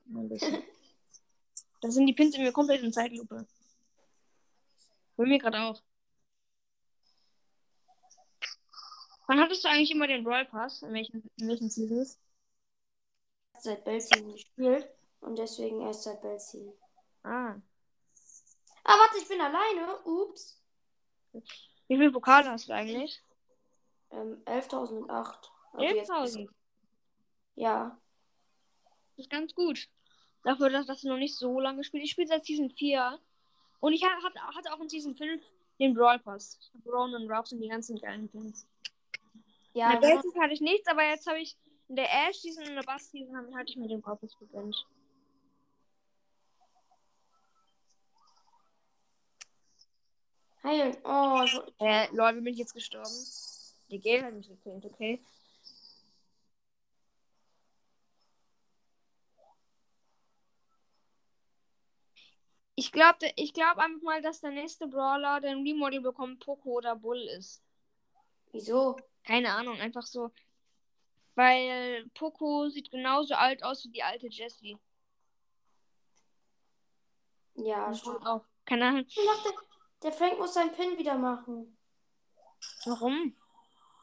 Ein 0.06 0.28
bisschen. 0.28 0.62
Da 1.80 1.90
sind 1.90 2.06
die 2.06 2.12
Pins 2.12 2.36
immer 2.36 2.52
komplett 2.52 2.82
in 2.82 2.92
Zeitlupe. 2.92 3.46
Bei 5.16 5.24
mir 5.24 5.38
gerade 5.38 5.60
auch. 5.60 5.82
Wann 9.26 9.40
hattest 9.40 9.64
du 9.64 9.68
eigentlich 9.68 9.90
immer 9.92 10.06
den 10.06 10.24
Brawl 10.24 10.44
Pass? 10.46 10.82
In 10.82 10.92
welchen, 10.92 11.30
in 11.36 11.48
welchen 11.48 11.70
Seasons? 11.70 12.18
Seit 13.58 13.84
Bell 13.84 14.00
Season 14.00 14.32
gespielt 14.32 14.88
und 15.20 15.38
deswegen 15.38 15.82
erst 15.82 16.02
seit 16.04 16.20
Bell 16.22 16.38
Season. 16.40 16.72
Ah. 17.22 17.54
Ah, 18.82 18.98
warte, 18.98 19.18
ich 19.18 19.28
bin 19.28 19.40
alleine. 19.40 20.00
Ups. 20.04 20.58
Wie 21.32 21.42
viele 21.86 22.10
Pokale 22.10 22.50
hast 22.50 22.68
du 22.68 22.72
eigentlich? 22.72 23.22
Ähm, 24.10 24.42
11.008. 24.46 25.50
Also 25.72 25.84
jetzt- 25.84 26.10
11.000. 26.10 26.48
Ja. 27.54 28.00
Das 29.16 29.26
ist 29.26 29.30
ganz 29.30 29.54
gut. 29.54 29.88
Dafür, 30.42 30.70
dass, 30.70 31.00
du 31.02 31.08
noch 31.08 31.16
nicht 31.18 31.36
so 31.36 31.60
lange 31.60 31.84
spielst. 31.84 32.04
Ich 32.06 32.10
spiele 32.12 32.28
seit 32.28 32.44
Season 32.46 32.70
4. 32.70 33.18
Und 33.80 33.92
ich 33.92 34.02
ha- 34.04 34.22
hatte, 34.56 34.72
auch 34.72 34.80
in 34.80 34.88
Season 34.88 35.14
5 35.14 35.42
den 35.78 35.94
Brawl 35.94 36.18
Pass. 36.18 36.58
Brown 36.84 37.14
und 37.14 37.30
Ruffs 37.30 37.52
und 37.52 37.60
die 37.60 37.68
ganzen 37.68 37.98
geilen 38.00 38.28
Pins. 38.28 38.66
Ja, 39.74 39.94
in 39.94 40.00
der 40.00 40.20
Season 40.22 40.42
hatte 40.42 40.52
ich 40.54 40.60
nichts, 40.60 40.88
aber 40.88 41.04
jetzt 41.04 41.26
habe 41.26 41.38
ich 41.38 41.56
in 41.88 41.96
der 41.96 42.06
Ash 42.28 42.38
Season 42.40 42.62
und 42.64 42.70
in 42.70 42.76
der 42.76 42.82
Bass 42.82 43.10
Season 43.10 43.54
hatte 43.56 43.70
ich 43.70 43.76
mir 43.76 43.88
den 43.88 44.00
Brawl 44.00 44.16
Pass 44.16 44.36
gegönnt. 44.38 44.76
heilen. 50.64 50.96
Oh, 51.04 51.40
wollte- 51.40 51.72
Äh, 51.78 52.08
lol, 52.14 52.36
wie 52.36 52.40
bin 52.40 52.52
ich 52.52 52.58
jetzt 52.58 52.74
gestorben? 52.74 53.10
Die 53.90 54.00
Gale 54.00 54.24
hat 54.24 54.34
mich 54.34 54.48
gekillt, 54.48 54.84
okay. 54.84 55.20
Ich 62.80 62.92
glaube 62.92 63.30
ich 63.36 63.52
glaub 63.52 63.76
einfach 63.76 64.00
mal, 64.00 64.22
dass 64.22 64.40
der 64.40 64.52
nächste 64.52 64.86
Brawler, 64.88 65.38
der 65.42 65.50
ein 65.50 65.62
Remodel 65.64 66.00
bekommt, 66.00 66.42
Poco 66.42 66.78
oder 66.78 66.96
Bull 66.96 67.20
ist. 67.38 67.62
wieso? 68.52 68.96
Keine 69.22 69.52
Ahnung, 69.52 69.78
einfach 69.78 70.06
so. 70.06 70.30
Weil 71.34 72.08
Poco 72.14 72.70
sieht 72.70 72.90
genauso 72.90 73.34
alt 73.34 73.62
aus 73.62 73.84
wie 73.84 73.90
die 73.90 74.02
alte 74.02 74.28
Jessie. 74.28 74.78
Ja, 77.56 77.92
stimmt. 77.92 78.24
Auch. 78.24 78.46
Keine 78.64 78.86
Ahnung. 78.86 79.06
Der? 79.14 79.52
Der 80.02 80.12
Frank 80.12 80.38
muss 80.38 80.54
seinen 80.54 80.72
Pin 80.72 80.96
wieder 80.96 81.18
machen. 81.18 81.76
Warum? 82.86 83.36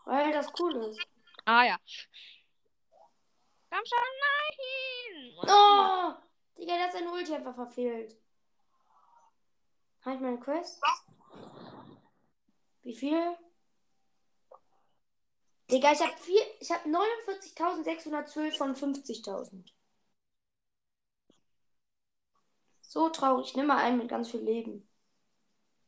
Weil 0.05 0.31
das 0.31 0.53
cool 0.59 0.75
ist. 0.75 1.01
Ah 1.45 1.63
ja. 1.65 1.79
Komm 3.71 3.81
schon, 3.83 3.99
nein! 4.21 5.33
Oh! 5.49 6.13
Digga, 6.59 6.75
der 6.75 6.83
hat 6.83 6.93
seine 6.93 7.11
Ulti 7.11 7.33
einfach 7.33 7.55
verfehlt. 7.55 8.15
Habe 10.07 10.15
ich 10.15 10.21
meine 10.21 10.39
Quest? 10.39 10.81
Wie 12.83 12.95
viel? 12.95 13.35
Digga, 15.69 15.91
ich 15.91 15.99
habe 15.99 16.15
vier, 16.15 16.41
ich 16.61 16.71
habe 16.71 16.87
49.612 16.87 18.57
von 18.57 18.73
50.000. 18.73 19.69
So 22.79 23.09
traurig. 23.09 23.53
Nimm 23.57 23.67
mal 23.67 23.83
einen 23.83 23.97
mit 23.97 24.07
ganz 24.07 24.31
viel 24.31 24.39
Leben. 24.39 24.87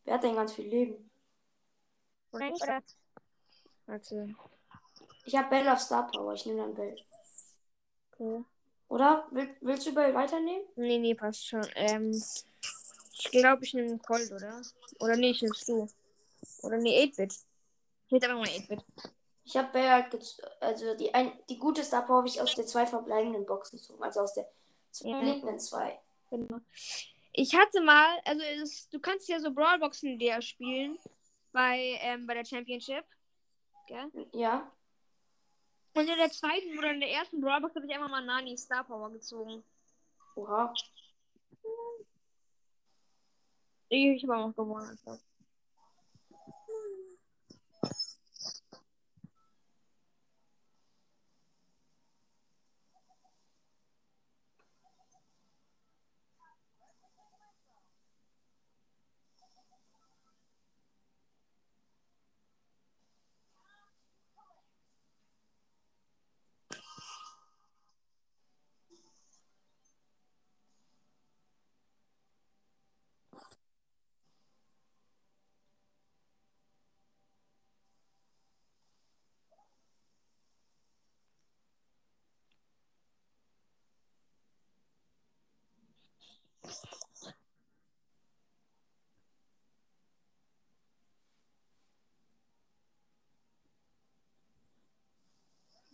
Wer 0.03 0.15
hat 0.15 0.23
denn 0.23 0.35
ganz 0.35 0.51
viel 0.51 0.67
Leben? 0.67 1.09
Oder? 2.33 2.51
Warte. 3.85 4.35
Ich 5.23 5.33
habe 5.37 5.49
Bell 5.49 5.69
auf 5.69 5.79
Star 5.79 6.11
Power. 6.11 6.33
Ich 6.33 6.45
nehme 6.45 6.59
dann 6.59 6.75
Bell. 6.75 6.97
Okay. 8.11 8.43
Oder? 8.89 9.29
Will, 9.31 9.55
willst 9.61 9.87
du 9.87 9.93
Bell 9.93 10.13
weiternehmen? 10.13 10.65
Nee, 10.75 10.97
nee, 10.97 11.15
passt 11.15 11.47
schon. 11.47 11.65
Ähm, 11.75 12.11
ich 13.19 13.31
glaube, 13.31 13.65
ich 13.65 13.73
nehme 13.73 13.97
Colt, 13.99 14.31
oder? 14.31 14.61
Oder 14.99 15.17
nee, 15.17 15.31
ich 15.31 15.41
nimmst 15.41 15.67
du. 15.67 15.87
Oder 16.63 16.77
nee, 16.77 17.03
8-Bit. 17.03 17.33
Ich 18.07 18.11
hätte 18.11 18.29
einfach 18.29 18.45
mal 18.45 18.47
8-Bit. 18.47 18.85
Ich 19.43 19.57
habe 19.57 19.71
Bell 19.71 19.89
halt 19.89 20.41
also 20.59 20.95
die, 20.95 21.13
ein, 21.13 21.31
die 21.49 21.57
gute 21.57 21.83
Star 21.83 22.05
Power 22.05 22.17
habe 22.17 22.27
ich 22.27 22.39
aus 22.39 22.53
der 22.55 22.67
zwei 22.67 22.85
verbleibenden 22.85 23.45
Boxen 23.45 23.77
gezogen. 23.77 24.03
Also 24.03 24.21
aus 24.21 24.33
der 24.33 24.47
zwei 24.91 25.09
Ja. 25.09 25.57
zwei. 25.57 25.99
Genau. 26.29 26.59
Ich 27.33 27.55
hatte 27.55 27.81
mal, 27.81 28.19
also 28.25 28.41
es, 28.61 28.89
du 28.89 28.99
kannst 28.99 29.27
ja 29.27 29.39
so 29.39 29.51
Brawlboxen 29.51 30.19
der 30.19 30.41
spielen 30.41 30.97
bei, 31.51 31.97
ähm, 32.01 32.27
bei 32.27 32.35
der 32.35 32.45
Championship. 32.45 33.05
Gell? 33.87 34.11
Ja. 34.33 34.71
Und 35.95 36.07
in 36.07 36.17
der 36.17 36.31
zweiten 36.31 36.77
oder 36.77 36.91
in 36.91 36.99
der 36.99 37.11
ersten 37.11 37.41
Brawlbox 37.41 37.75
habe 37.75 37.85
ich 37.85 37.93
einfach 37.93 38.09
mal 38.09 38.23
Nani 38.23 38.57
Star 38.57 38.83
Power 38.83 39.11
gezogen. 39.11 39.63
Oha. 40.35 40.73
Ich 43.89 44.23
habe 44.23 44.37
auch 44.37 44.55
gewonnen. 44.55 44.97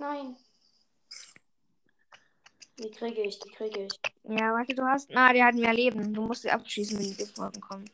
Nein. 0.06 0.38
Die 2.78 2.92
kriege 2.92 3.24
ich, 3.24 3.40
die 3.40 3.52
kriege 3.52 3.86
ich. 3.86 4.00
Ja, 4.24 4.54
warte, 4.54 4.76
du 4.76 4.84
hast. 4.84 5.10
Na, 5.10 5.34
die 5.34 5.44
hatten 5.44 5.60
mehr 5.60 5.74
Leben. 5.74 6.14
Du 6.14 6.22
musst 6.22 6.44
sie 6.44 6.52
abschießen, 6.52 7.00
wenn 7.00 7.18
die 7.18 7.26
Folgen 7.26 7.60
kommen. 7.60 7.90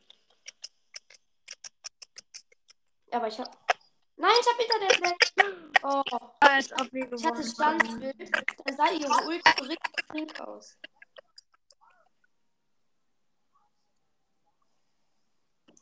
Aber 3.11 3.27
ich 3.29 3.39
habe. 3.39 3.49
Nein, 4.17 4.31
ich 4.41 4.47
hab 4.47 4.59
Internet 4.59 5.33
Oh. 5.83 6.03
Als 6.41 6.71
ob 6.73 6.91
wir 6.91 7.11
Ich 7.13 7.25
hatte 7.25 7.43
Standbild, 7.43 8.29
da 8.65 8.73
sah 8.73 8.91
ihre 8.91 9.27
Ulti 9.27 9.51
so 9.57 9.65
richtig 9.65 10.07
pink 10.09 10.39
aus. 10.41 10.77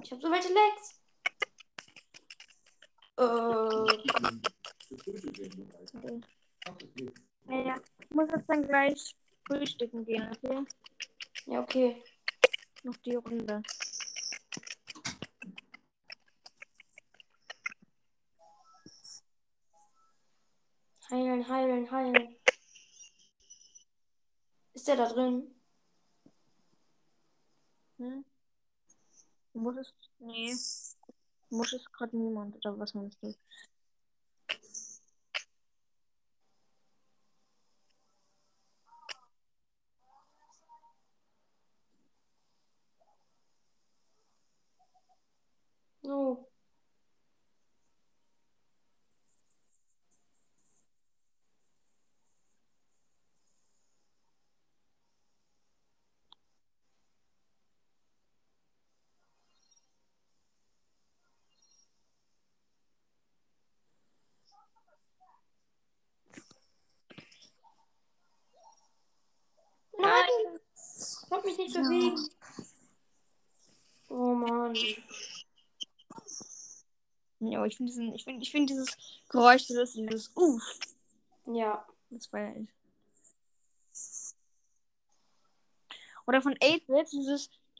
Ich 0.04 0.12
hab 0.12 0.22
so 0.22 0.32
welche 0.32 0.54
Lags. 0.54 1.00
Äh, 3.18 4.59
Ja, 4.90 4.98
ja. 7.48 7.76
Ich 8.00 8.10
muss 8.10 8.30
jetzt 8.32 8.50
dann 8.50 8.68
gleich 8.68 9.16
frühstücken 9.46 10.06
gehen, 10.06 10.28
okay? 10.32 10.66
ja, 11.46 11.62
okay. 11.62 12.04
Noch 12.84 12.98
die 12.98 13.16
Runde. 13.16 13.62
Heilen, 21.12 21.48
heilen, 21.48 21.92
heilen. 21.92 22.36
Ist 24.74 24.88
der 24.88 24.96
da 24.96 25.10
drin? 25.10 25.56
Hm? 27.98 28.26
Muss 29.54 29.76
es. 29.78 29.94
Nee. 30.20 30.56
Muss 31.50 31.74
es 31.74 31.86
gerade 31.92 32.16
niemand, 32.16 32.56
oder 32.56 32.78
was 32.80 32.94
meinst 32.94 33.22
du? 33.22 33.36
Oh. 46.10 46.50
Nein! 70.00 70.60
Ich 70.76 71.32
hab 71.32 71.39
mich 71.50 71.58
nicht 71.58 71.76
Ja. 71.76 71.82
bewegt. 71.82 72.20
Oh 74.10 74.34
Mann. 74.34 74.76
Ja, 77.42 77.66
ich 77.66 77.78
finde 77.78 77.92
diesen, 77.92 78.14
ich 78.16 78.24
finde, 78.24 78.42
ich 78.44 78.52
finde 78.52 78.74
dieses 78.74 78.98
Geräusch, 79.30 79.68
das 79.68 79.78
ist 79.78 79.96
dieses 79.96 80.32
Uff. 80.36 80.64
Ja. 81.46 81.86
Das 82.10 82.26
feiere 82.28 82.56
ich. 82.58 82.70
Oder 86.28 86.42
von 86.42 86.54
8-Bit 86.56 87.12
dieses. 87.12 87.50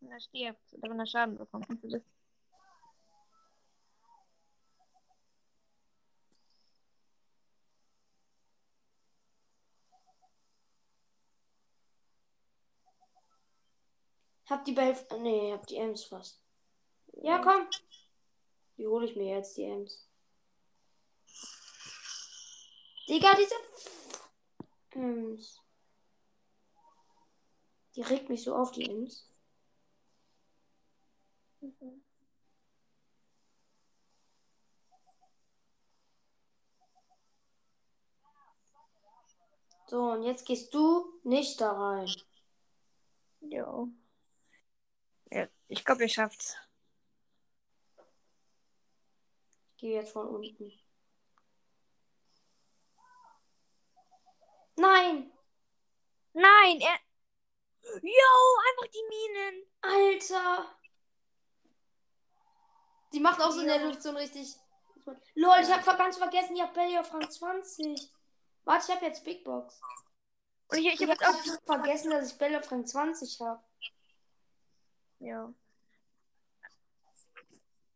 Wenn 0.00 0.10
er 0.10 0.20
stirbt 0.20 0.72
oder 0.72 0.90
wenn 0.90 0.98
er 0.98 1.06
Schaden 1.06 1.36
bekommt. 1.36 1.66
Kennst 1.66 1.84
du 1.84 1.88
das? 1.88 2.02
Hab 14.50 14.64
die 14.64 14.72
Bell. 14.72 14.96
Nee, 15.20 15.52
hab 15.52 15.64
die 15.68 15.76
Ems 15.76 16.04
fast. 16.04 16.42
Ja, 17.22 17.38
komm. 17.38 17.68
Die 18.76 18.86
hole 18.86 19.06
ich 19.06 19.14
mir 19.14 19.36
jetzt, 19.36 19.56
die 19.56 19.62
Ems. 19.62 20.08
Digga, 23.08 23.34
diese. 23.36 23.54
Ems. 24.90 25.60
Die 27.94 28.02
regt 28.02 28.28
mich 28.28 28.42
so 28.42 28.56
auf, 28.56 28.72
die 28.72 28.90
Ems. 28.90 29.28
So, 39.86 40.12
und 40.12 40.22
jetzt 40.24 40.44
gehst 40.44 40.74
du 40.74 41.20
nicht 41.22 41.60
da 41.60 41.72
rein. 41.72 42.10
Jo. 43.40 43.90
Ich 45.70 45.84
glaube, 45.84 46.02
ihr 46.02 46.08
schafft's. 46.08 46.56
Ich 49.70 49.76
gehe 49.76 49.94
jetzt 50.00 50.12
von 50.12 50.26
unten. 50.26 50.72
Nein! 54.76 55.30
Nein, 56.32 56.80
er. 56.80 56.98
Jo, 58.02 58.32
einfach 58.68 58.90
die 58.92 59.04
Minen. 59.08 59.66
Alter! 59.80 60.66
Die 63.12 63.20
macht 63.20 63.40
auch 63.40 63.52
so 63.52 63.60
in 63.60 63.66
der. 63.68 63.84
Luft 63.84 64.02
so 64.02 64.08
ein 64.10 64.16
richtig. 64.16 64.56
Lol, 65.34 65.56
ich 65.62 65.70
hab 65.70 65.84
ganz 65.98 66.18
vergessen, 66.18 66.56
ich 66.56 66.62
hab 66.62 66.74
Belly 66.74 66.98
auf 66.98 67.12
Rang 67.14 67.30
20. 67.30 68.10
Warte, 68.64 68.84
ich 68.88 68.94
hab 68.94 69.02
jetzt 69.02 69.24
Big 69.24 69.44
Box. 69.44 69.80
Und 70.68 70.78
ich, 70.78 70.86
ich 70.86 71.00
Ich 71.00 71.08
habe 71.08 71.12
hab 71.24 71.34
jetzt 71.44 71.60
auch. 71.62 71.64
vergessen, 71.76 72.10
dass 72.10 72.32
ich 72.32 72.38
Bell 72.38 72.56
auf 72.56 72.70
Rang 72.70 72.84
20 72.84 73.40
habe. 73.40 73.62
Ja. 75.20 75.52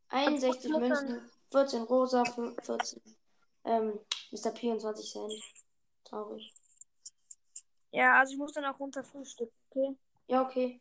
61 0.09 0.73
Und- 0.73 0.81
Münzen, 0.81 1.29
14 1.51 1.83
rosa, 1.83 2.23
14 2.25 3.01
ähm, 3.65 3.99
Mr. 4.31 4.51
P 4.51 4.71
und 4.71 4.79
20 4.79 5.11
Cent. 5.11 5.33
Traurig. 6.03 6.53
Ja, 7.91 8.19
also 8.19 8.33
ich 8.33 8.37
muss 8.37 8.53
dann 8.53 8.65
auch 8.65 8.79
runter 8.79 9.03
frühstücken, 9.03 9.53
okay? 9.69 9.97
Ja, 10.27 10.43
okay. 10.43 10.79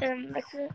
Ähm, 0.00 0.32
warte. 0.32 0.68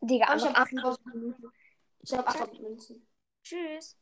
Digga, 0.00 0.36
ich 0.36 0.44
einfach 0.44 0.54
hab 0.54 0.58
48 0.62 1.04
Minuten. 1.06 1.52
Ich 2.00 2.12
habe 2.12 2.26
8 2.28 2.60
Münzen. 2.60 3.06
Tschüss. 3.42 3.96